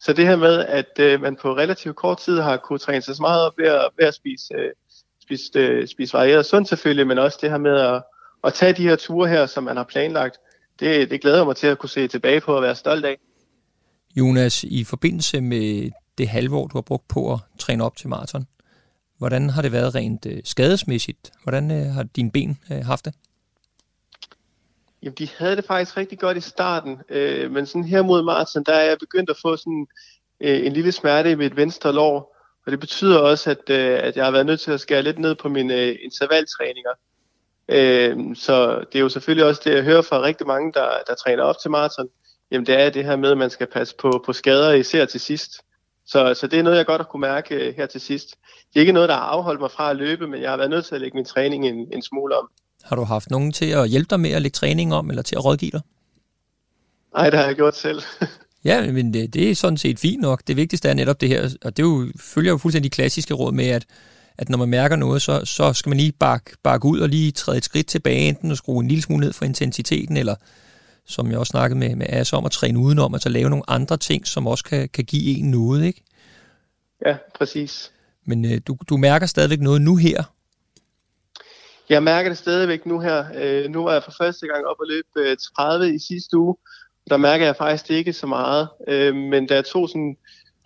[0.00, 3.16] Så det her med, at øh, man på relativt kort tid har kunne træne sig
[3.16, 4.70] så meget op ved at, ved at spise, øh,
[5.22, 8.02] spise, øh, spise varieret sundt selvfølgelig, men også det her med at,
[8.44, 10.38] at tage de her ture her, som man har planlagt,
[10.80, 13.18] det, det glæder mig til at kunne se tilbage på og være stolt af.
[14.16, 18.08] Jonas, i forbindelse med det halve år, du har brugt på at træne op til
[18.08, 18.46] maraton,
[19.18, 21.32] hvordan har det været rent øh, skadesmæssigt?
[21.42, 23.14] Hvordan øh, har dine ben øh, haft det?
[25.02, 28.64] Jamen, de havde det faktisk rigtig godt i starten, øh, men sådan her mod maraton,
[28.64, 29.86] der er jeg begyndt at få sådan
[30.40, 32.36] øh, en lille smerte i mit venstre lår,
[32.66, 35.18] og det betyder også, at, øh, at jeg har været nødt til at skære lidt
[35.18, 36.90] ned på mine øh, intervaltræninger.
[37.68, 41.14] Øh, så det er jo selvfølgelig også det, jeg hører fra rigtig mange, der, der
[41.14, 42.08] træner op til maraton,
[42.52, 45.20] jamen det er det her med, at man skal passe på, på skader, især til
[45.20, 45.52] sidst.
[46.06, 48.28] Så, så det er noget, jeg godt har kunne mærke øh, her til sidst.
[48.68, 50.70] Det er ikke noget, der har afholdt mig fra at løbe, men jeg har været
[50.70, 52.48] nødt til at lægge min træning en, en smule om.
[52.82, 55.36] Har du haft nogen til at hjælpe dig med at lægge træning om, eller til
[55.36, 55.80] at rådgive dig?
[57.14, 58.02] Nej, det har jeg gjort selv.
[58.64, 60.42] ja, men det, det er sådan set fint nok.
[60.46, 63.34] Det vigtigste er netop det her, og det er jo, følger jo fuldstændig de klassiske
[63.34, 63.86] råd med, at,
[64.38, 67.32] at når man mærker noget, så, så skal man lige bakke, bakke ud og lige
[67.32, 70.34] træde et skridt tilbage, enten og skrue en lille smule ned for intensiteten, eller
[71.06, 73.96] som jeg også snakkede med, med Asse om, at træne udenom, altså lave nogle andre
[73.96, 76.02] ting, som også kan, kan give en noget, ikke?
[77.06, 77.92] Ja, præcis.
[78.24, 80.22] Men øh, du, du mærker stadigvæk noget nu her?
[81.88, 83.24] Jeg mærker det stadigvæk nu her.
[83.34, 86.56] Øh, nu var jeg for første gang op og løb øh, 30 i sidste uge.
[87.10, 88.68] Der mærker jeg faktisk det ikke så meget.
[88.88, 90.16] Øh, men da jeg tog sådan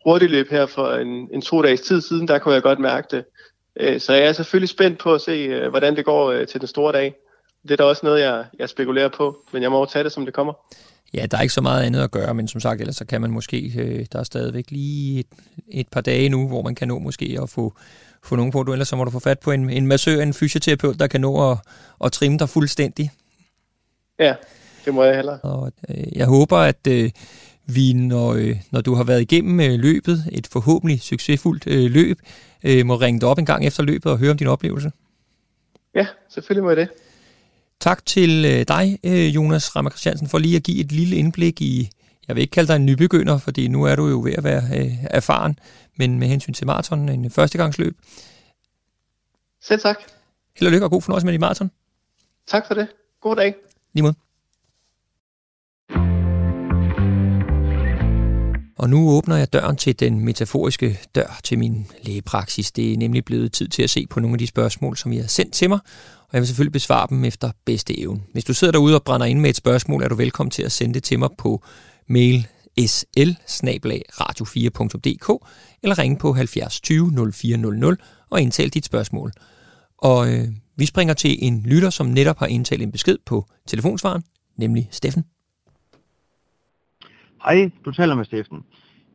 [0.05, 3.17] hurtigt løb her for en, en to dages tid siden, der kunne jeg godt mærke
[3.17, 3.25] det.
[3.81, 6.61] Øh, så jeg er selvfølgelig spændt på at se, øh, hvordan det går øh, til
[6.61, 7.15] den store dag
[7.69, 10.13] det er da også noget, jeg, jeg spekulerer på, men jeg må jo tage det,
[10.13, 10.53] som det kommer.
[11.15, 13.21] Ja, der er ikke så meget andet at gøre, men som sagt, ellers så kan
[13.21, 15.27] man måske, øh, der er stadigvæk lige et,
[15.69, 17.75] et par dage nu, hvor man kan nå måske at få,
[18.23, 20.35] få nogen på, du ellers så må du få fat på en, en massør, en
[20.35, 21.59] fysioterapeut, der kan nå at,
[22.05, 23.11] at trimme dig fuldstændig.
[24.19, 24.35] Ja,
[24.85, 25.39] det må jeg heller.
[25.39, 27.11] Og, øh, jeg håber, at øh,
[27.67, 32.19] vi, når, øh, når du har været igennem øh, løbet, et forhåbentlig succesfuldt øh, løb,
[32.65, 34.93] øh, må ringe dig op en gang efter løbet og høre om din oplevelse.
[35.95, 36.89] Ja, selvfølgelig må jeg det.
[37.81, 41.61] Tak til øh, dig, øh, Jonas Rammer Christiansen, for lige at give et lille indblik
[41.63, 41.91] i,
[42.29, 44.63] Jeg vil ikke kalde dig en nybegynder, fordi nu er du jo ved at være
[44.79, 45.59] øh, erfaren,
[45.97, 47.97] men med hensyn til maraton, en førstegangsløb.
[49.63, 49.97] Selv tak.
[50.57, 51.71] Held og lykke og god fornøjelse med din maraton.
[52.47, 52.89] Tak for det.
[53.21, 53.55] God dag.
[53.95, 54.15] Lige måde.
[58.79, 62.73] Og nu åbner jeg døren til den metaforiske dør til min lægepraksis.
[62.73, 65.17] Det er nemlig blevet tid til at se på nogle af de spørgsmål, som I
[65.17, 65.79] har sendt til mig,
[66.19, 68.21] og jeg vil selvfølgelig besvare dem efter bedste evne.
[68.33, 70.73] Hvis du sidder derude og brænder ind med et spørgsmål, er du velkommen til at
[70.73, 71.63] sende det til mig på
[72.09, 72.47] mail
[72.87, 73.67] sl
[74.21, 75.49] radio4.dk
[75.83, 77.97] eller ringe på 70 20 0400
[78.31, 79.33] og indtale dit spørgsmål.
[79.99, 84.23] Og øh, vi springer til en lytter, som netop har indtalt en besked på telefonsvaren,
[84.59, 85.25] nemlig Steffen.
[87.49, 88.63] Hej, du taler med Steffen.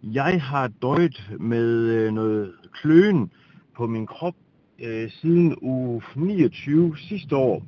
[0.04, 3.32] Jeg har døjet med øh, noget kløen
[3.78, 4.34] på min krop
[4.80, 7.64] øh, siden uge 29 sidste år.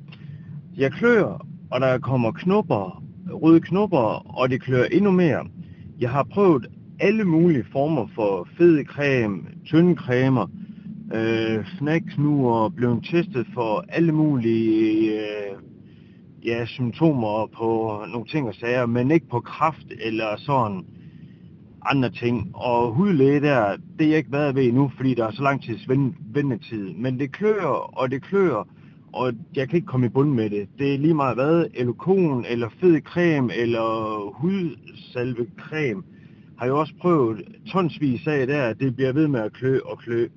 [0.76, 5.46] Jeg klør, og der kommer knopper, røde knopper, og det klør endnu mere.
[6.00, 6.66] Jeg har prøvet
[7.00, 10.46] alle mulige former for fed creme, tynde cremer,
[11.14, 11.64] øh,
[12.44, 15.73] og blevet testet for alle mulige øh,
[16.44, 20.84] ja, symptomer på nogle ting og sager, men ikke på kraft eller sådan
[21.86, 22.50] andre ting.
[22.54, 25.62] Og hudlæge der, det er jeg ikke været ved endnu, fordi der er så lang
[25.62, 25.88] tids
[26.34, 26.94] ventetid.
[26.94, 27.66] Men det klør,
[27.98, 28.68] og det klør,
[29.12, 30.68] og jeg kan ikke komme i bund med det.
[30.78, 36.02] Det er lige meget hvad, elokon, eller fed creme, eller hudsalvecreme,
[36.58, 40.28] har jeg også prøvet tonsvis af der, det bliver ved med at klø og klø.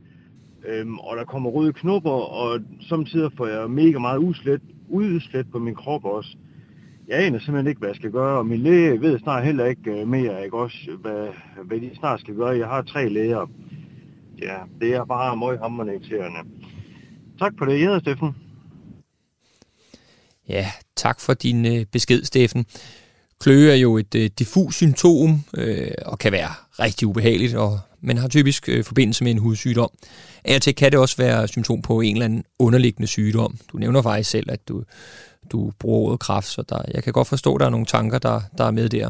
[0.68, 5.60] Øhm, og der kommer røde knopper, og samtidig får jeg mega meget uslet udslet på
[5.60, 6.38] min krop også.
[7.08, 9.92] Jeg aner simpelthen ikke, hvad jeg skal gøre, og min læge ved snart heller ikke
[9.92, 11.28] øh, mere, ikke også, hvad,
[11.64, 12.58] hvad de snart skal gøre.
[12.58, 13.50] Jeg har tre læger.
[14.42, 15.60] Ja, det er bare meget
[15.90, 16.50] irriterende.
[17.40, 17.74] Tak for det.
[17.74, 18.36] Jeg hedder Steffen.
[20.50, 20.66] Ja,
[20.96, 22.66] tak for din øh, besked, Steffen.
[23.40, 28.18] Kløe er jo et øh, diffus symptom øh, og kan være rigtig ubehageligt, og men
[28.18, 29.90] har typisk øh, forbindelse med en hudsygdom.
[30.44, 33.58] Af og til kan det også være symptom på en eller anden underliggende sygdom.
[33.72, 34.84] Du nævner faktisk selv, at du,
[35.52, 38.20] du bruger ordet kraft, så der, jeg kan godt forstå, at der er nogle tanker,
[38.20, 39.10] der, der er med der.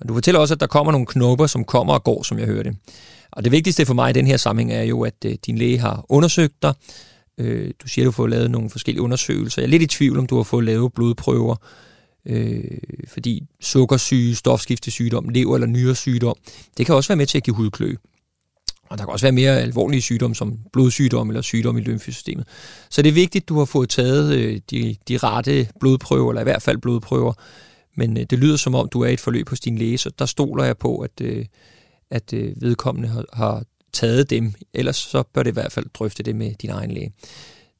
[0.00, 2.46] Og du fortæller også, at der kommer nogle knopper, som kommer og går, som jeg
[2.46, 2.76] hørte.
[3.30, 5.78] Og det vigtigste for mig i den her sammenhæng er jo, at øh, din læge
[5.78, 6.74] har undersøgt dig.
[7.38, 9.62] Øh, du siger, at du får lavet nogle forskellige undersøgelser.
[9.62, 11.56] Jeg er lidt i tvivl, om du har fået lavet blodprøver
[12.26, 16.36] øh, fordi sukkersyge, stofskiftesygdom, lever- eller nyresygdom,
[16.76, 17.94] det kan også være med til at give hudklø.
[18.88, 22.46] Og der kan også være mere alvorlige sygdomme, som blodsygdom eller sygdom i lymfesystemet.
[22.90, 26.40] Så det er vigtigt, at du har fået taget øh, de, de rette blodprøver, eller
[26.40, 27.32] i hvert fald blodprøver.
[27.96, 30.10] Men øh, det lyder som om, du er i et forløb hos din læge, så
[30.18, 31.46] der stoler jeg på, at, øh,
[32.10, 33.62] at øh, vedkommende har, har
[33.92, 34.52] taget dem.
[34.74, 37.12] Ellers så bør det i hvert fald drøfte det med din egen læge.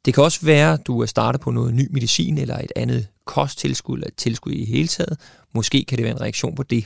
[0.04, 3.06] Det kan også være, at du er startet på noget ny medicin eller et andet
[3.24, 5.18] kosttilskud eller et tilskud i hele taget.
[5.54, 6.84] Måske kan det være en reaktion på det.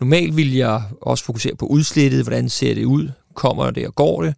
[0.00, 4.22] Normalt vil jeg også fokusere på udslettet, hvordan ser det ud, kommer det og går
[4.22, 4.34] det.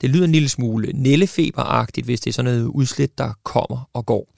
[0.00, 4.06] Det lyder en lille smule nællefeberagtigt, hvis det er sådan noget udslæt, der kommer og
[4.06, 4.28] går.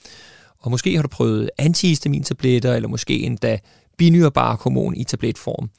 [0.59, 3.59] Og måske har du prøvet antihistamintabletter, eller måske endda
[3.97, 5.71] binyrbarkhormon i tabletform.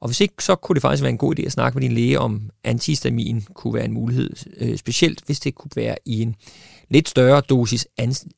[0.00, 1.92] Og hvis ikke, så kunne det faktisk være en god idé at snakke med din
[1.92, 6.36] læge om antihistamin kunne være en mulighed, øh, specielt hvis det kunne være i en
[6.90, 7.88] lidt større dosis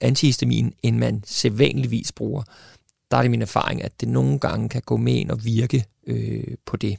[0.01, 2.43] antihistamin, end man sædvanligvis bruger.
[3.13, 5.85] Der er det min erfaring, at det nogle gange kan gå med ind og virke
[6.07, 6.97] øh, på det.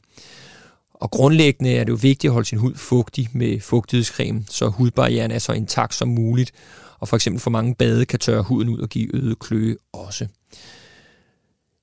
[0.93, 5.31] Og grundlæggende er det jo vigtigt at holde sin hud fugtig med fugtighedscreme, så hudbarrieren
[5.31, 6.51] er så intakt som muligt,
[6.99, 10.27] og for eksempel for mange bade kan tørre huden ud og give øget kløe også.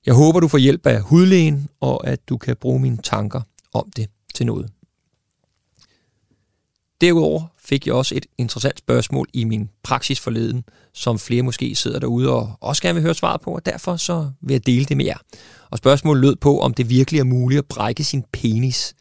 [0.05, 3.41] Jeg håber, du får hjælp af hudlægen, og at du kan bruge mine tanker
[3.73, 4.69] om det til noget.
[7.01, 11.99] Derudover fik jeg også et interessant spørgsmål i min praksis forleden, som flere måske sidder
[11.99, 14.97] derude og også gerne vil høre svaret på, og derfor så vil jeg dele det
[14.97, 15.17] med jer.
[15.69, 18.95] Og spørgsmålet lød på, om det virkelig er muligt at brække sin penis.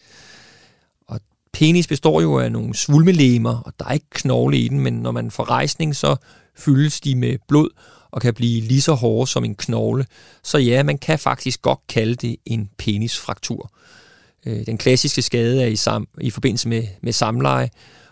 [1.09, 1.21] Og
[1.53, 5.13] penis består jo af nogle svulmelemer, og der er ikke knogle i den, men når
[5.13, 6.17] man får rejsning, så
[6.57, 7.69] fyldes de med blod,
[8.11, 10.07] og kan blive lige så hårde som en knogle.
[10.43, 13.71] Så ja, man kan faktisk godt kalde det en penisfraktur.
[14.47, 17.71] Øh, den klassiske skade er i, sam, i forbindelse med, med samleje,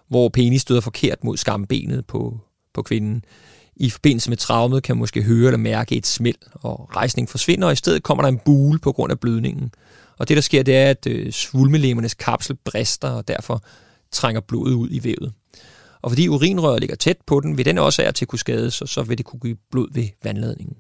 [0.09, 2.41] hvor penis støder forkert mod skambenet på,
[2.75, 3.25] på kvinden.
[3.77, 7.67] I forbindelse med traumet kan man måske høre eller mærke et smæld, og rejsningen forsvinder,
[7.67, 9.71] og i stedet kommer der en bule på grund af blødningen.
[10.19, 13.63] Og det, der sker, det er, at øh, svulmelemmernes kapsel brister, og derfor
[14.13, 15.33] trænger blodet ud i vævet.
[16.03, 18.89] Og fordi urinrøret ligger tæt på den, vil den også er til kunne skades, og
[18.89, 20.77] så vil det kunne give blod ved vandladningen.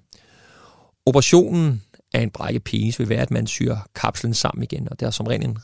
[1.06, 1.82] Operationen
[2.14, 5.10] af en brækket penis vil være, at man syr kapslen sammen igen, og det er
[5.10, 5.58] som regel en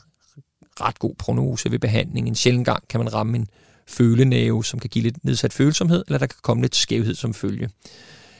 [0.81, 2.27] ret god prognose ved behandling.
[2.27, 3.47] En sjældent gang kan man ramme en
[3.87, 7.69] følenæve, som kan give lidt nedsat følsomhed, eller der kan komme lidt skævhed som følge.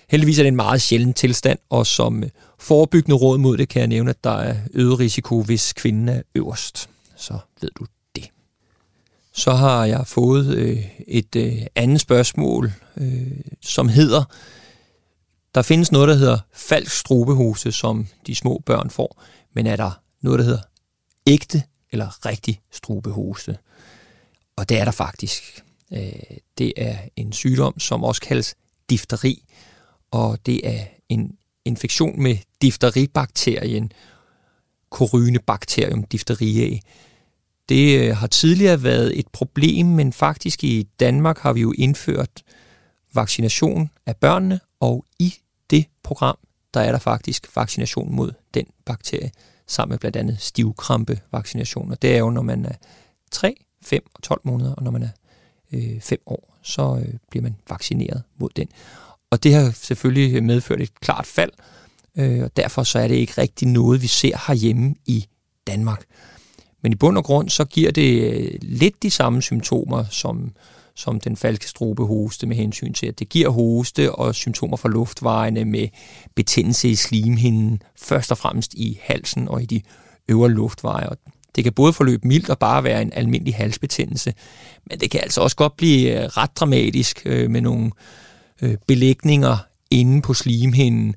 [0.09, 2.29] heldigvis er det en meget sjælden tilstand, og som øh,
[2.59, 6.21] forebyggende råd mod det kan jeg nævne, at der er øget risiko, hvis kvinden er
[6.35, 6.89] øverst.
[7.15, 7.85] Så ved du
[8.15, 8.29] det.
[9.33, 13.31] Så har jeg fået øh, et øh, andet spørgsmål, øh,
[13.61, 14.23] som hedder,
[15.55, 19.91] der findes noget, der hedder falsk strubehose, som de små børn får, men er der
[20.21, 20.61] noget, der hedder
[21.27, 23.57] ægte eller rigtig strubehose?
[24.55, 25.63] Og det er der faktisk.
[25.93, 28.55] Øh, det er en sygdom, som også kaldes
[28.89, 29.43] difteri,
[30.11, 33.91] og det er en infektion med difteribakterien
[34.89, 36.79] Corynebacterium diphtheriae.
[37.69, 42.43] Det øh, har tidligere været et problem, men faktisk i Danmark har vi jo indført
[43.13, 45.33] vaccination af børnene, og i
[46.05, 46.37] program,
[46.73, 49.31] der er der faktisk vaccination mod den bakterie,
[49.67, 51.91] sammen med blandt andet stivkrampe vaccination.
[51.91, 52.75] Og det er jo, når man er
[53.31, 55.09] 3, 5 og 12 måneder, og når man er
[55.73, 58.67] øh, 5 år, så øh, bliver man vaccineret mod den.
[59.31, 61.51] Og det har selvfølgelig medført et klart fald,
[62.17, 65.25] øh, og derfor så er det ikke rigtig noget, vi ser herhjemme i
[65.67, 66.05] Danmark.
[66.81, 70.53] Men i bund og grund, så giver det øh, lidt de samme symptomer som,
[70.95, 75.65] som den falske strobehoste med hensyn til, at det giver hoste og symptomer fra luftvejene
[75.65, 75.87] med
[76.35, 79.81] betændelse i slimhinden, først og fremmest i halsen og i de
[80.29, 81.09] øvre luftveje.
[81.09, 81.17] Og
[81.55, 84.33] det kan både forløbe mildt og bare være en almindelig halsbetændelse,
[84.89, 87.91] men det kan altså også godt blive øh, ret dramatisk øh, med nogle
[88.61, 89.57] øh, belægninger
[89.91, 91.15] inde på slimhinden.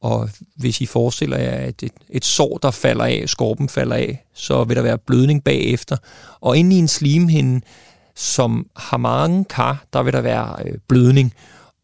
[0.00, 4.24] Og hvis I forestiller jer, at et, et sår, der falder af, skorpen falder af,
[4.34, 5.96] så vil der være blødning bagefter.
[6.40, 7.60] Og inde i en slimhinde,
[8.20, 11.34] som har mange kar, der vil der være øh, blødning.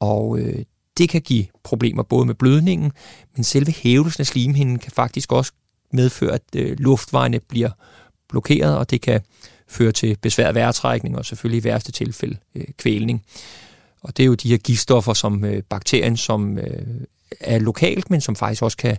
[0.00, 0.64] Og øh,
[0.98, 2.92] det kan give problemer både med blødningen,
[3.36, 5.52] men selve hævelsen af slimhinden kan faktisk også
[5.92, 7.70] medføre, at øh, luftvejene bliver
[8.28, 9.20] blokeret, og det kan
[9.68, 13.22] føre til besvær vejrtrækning og selvfølgelig i værste tilfælde øh, kvælning.
[14.02, 17.00] Og det er jo de her giftstoffer, som øh, bakterien, som øh,
[17.40, 18.96] er lokalt, men som faktisk også kan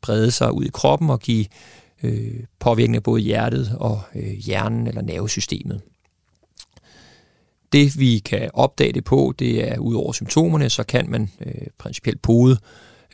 [0.00, 1.46] brede sig ud i kroppen og give
[2.02, 5.80] øh, påvirkning af både hjertet og øh, hjernen eller nervesystemet.
[7.72, 11.66] Det vi kan opdage det på, det er ud over symptomerne, så kan man øh,
[11.78, 12.58] principielt pode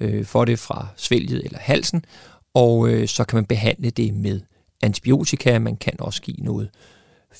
[0.00, 2.04] øh, for det fra svælget eller halsen,
[2.54, 4.40] og øh, så kan man behandle det med
[4.82, 5.58] antibiotika.
[5.58, 6.70] Man kan også give noget,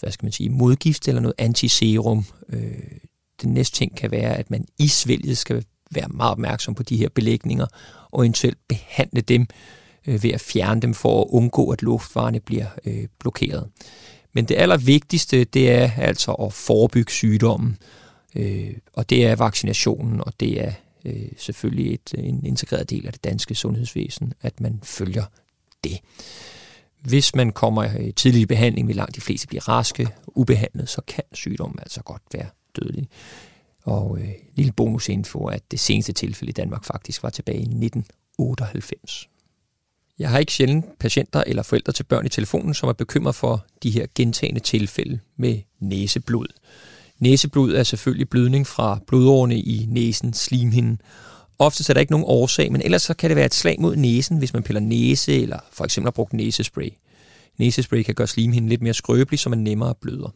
[0.00, 2.24] hvad skal man sige, modgift eller noget antiserum.
[2.48, 2.72] Øh,
[3.42, 6.96] den næste ting kan være, at man i svælget skal være meget opmærksom på de
[6.96, 7.66] her belægninger,
[8.10, 9.46] og eventuelt behandle dem
[10.06, 13.68] øh, ved at fjerne dem for at undgå, at luftvarerne bliver øh, blokeret.
[14.36, 17.78] Men det allervigtigste, det er altså at forebygge sygdommen,
[18.34, 20.72] øh, og det er vaccinationen, og det er
[21.04, 25.24] øh, selvfølgelig et, en integreret del af det danske sundhedsvæsen, at man følger
[25.84, 26.00] det.
[27.00, 31.02] Hvis man kommer øh, i tidlig behandling, vil langt de fleste blive raske, ubehandlet, så
[31.06, 33.08] kan sygdommen altså godt være dødelig.
[33.84, 39.28] Og øh, lille bonusinfo, at det seneste tilfælde i Danmark faktisk var tilbage i 1998.
[40.18, 43.66] Jeg har ikke sjældent patienter eller forældre til børn i telefonen, som er bekymret for
[43.82, 46.46] de her gentagende tilfælde med næseblod.
[47.18, 51.00] Næseblod er selvfølgelig blødning fra blodårene i næsen, slimhinden.
[51.58, 53.96] Ofte er der ikke nogen årsag, men ellers så kan det være et slag mod
[53.96, 56.90] næsen, hvis man piller næse eller for eksempel har brugt næsespray.
[57.58, 60.34] Næsespray kan gøre slimhinden lidt mere skrøbelig, så man nemmere bløder.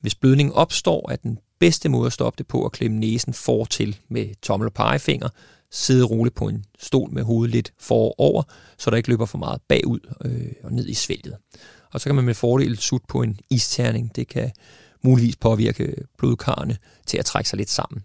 [0.00, 3.98] Hvis blødningen opstår, er den bedste måde at stoppe det på at klemme næsen fortil
[4.08, 5.28] med tommel og pegefinger,
[5.70, 8.42] sidde roligt på en stol med hovedet lidt forover,
[8.78, 11.36] så der ikke løber for meget bagud øh, og ned i svælget.
[11.92, 14.16] Og så kan man med fordel sutte på en isterning.
[14.16, 14.50] Det kan
[15.02, 18.02] muligvis påvirke blodkarrene til at trække sig lidt sammen.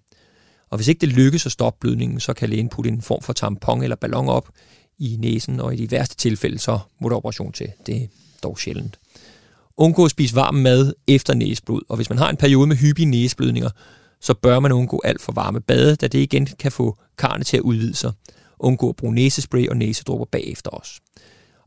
[0.69, 3.33] Og hvis ikke det lykkes at stoppe blødningen, så kan lægen putte en form for
[3.33, 4.49] tampon eller ballon op
[4.99, 7.71] i næsen, og i de værste tilfælde, så må der operation til.
[7.85, 8.07] Det er
[8.43, 8.99] dog sjældent.
[9.77, 13.05] Undgå at spise varm mad efter næseblod, og hvis man har en periode med hyppige
[13.05, 13.69] næseblødninger,
[14.23, 17.57] så bør man undgå alt for varme bade, da det igen kan få karne til
[17.57, 18.11] at udvide sig.
[18.59, 20.99] Undgå at bruge næsespray og næsedråber bagefter os.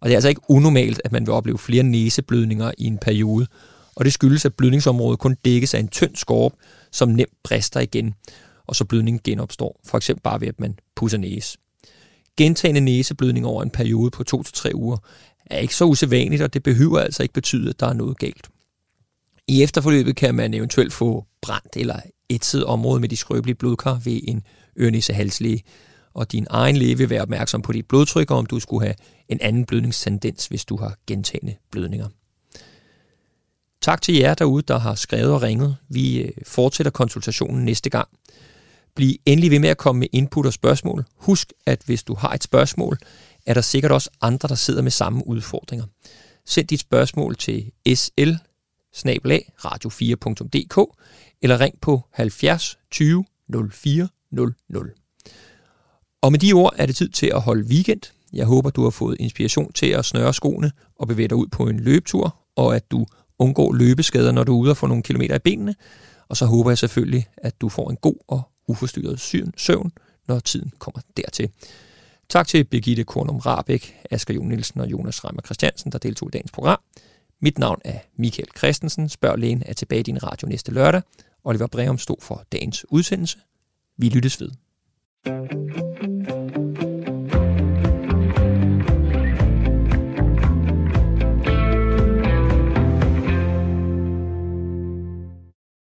[0.01, 3.47] Og det er altså ikke unormalt, at man vil opleve flere næseblødninger i en periode,
[3.97, 6.53] og det skyldes, at blødningsområdet kun dækkes af en tynd skorp,
[6.93, 8.15] som nemt brister igen,
[8.67, 11.59] og så blødningen genopstår, for eksempel bare ved, at man pusser næse.
[12.37, 14.97] Gentagende næseblødning over en periode på 2-3 uger
[15.47, 18.49] er ikke så usædvanligt, og det behøver altså ikke betyde, at der er noget galt.
[19.49, 22.01] I efterforløbet kan man eventuelt få brændt eller
[22.31, 24.43] ætset område med de skrøbelige blodkar ved en
[24.79, 25.63] ørenissehalslæge,
[26.15, 28.95] og din egen læge vil være opmærksom på dit blodtryk, og om du skulle have
[29.29, 32.09] en anden blødningstendens, hvis du har gentagende blødninger.
[33.83, 35.77] Tak til jer derude, der har skrevet og ringet.
[35.89, 38.09] Vi øh, fortsætter konsultationen næste gang.
[38.95, 41.05] Bliv endelig ved med at komme med input og spørgsmål.
[41.17, 42.99] Husk, at hvis du har et spørgsmål,
[43.47, 45.87] er der sikkert også andre, der sidder med samme udfordringer.
[46.47, 48.31] Send dit spørgsmål til sl
[49.65, 50.79] radio4.dk
[51.43, 53.25] eller ring på 70 20
[53.73, 54.55] 04 00.
[56.23, 58.01] Og med de ord er det tid til at holde weekend.
[58.33, 61.67] Jeg håber, du har fået inspiration til at snøre skoene og bevæge dig ud på
[61.67, 63.07] en løbetur, og at du
[63.39, 65.75] undgår løbeskader, når du er ude og får nogle kilometer i benene.
[66.29, 69.21] Og så håber jeg selvfølgelig, at du får en god og uforstyrret
[69.57, 69.93] søvn,
[70.29, 71.51] når tiden kommer dertil.
[72.29, 76.31] Tak til Birgitte Kornum Rabeck, Asger Jon Nielsen og Jonas Reimer Christiansen, der deltog i
[76.31, 76.79] dagens program.
[77.41, 79.09] Mit navn er Michael Christensen.
[79.09, 81.03] Spørg lægen er tilbage i din radio næste lørdag.
[81.45, 83.39] Oliver Breum stod for dagens udsendelse.
[83.97, 84.51] Vi lyttes ved.
[85.25, 86.36] thank you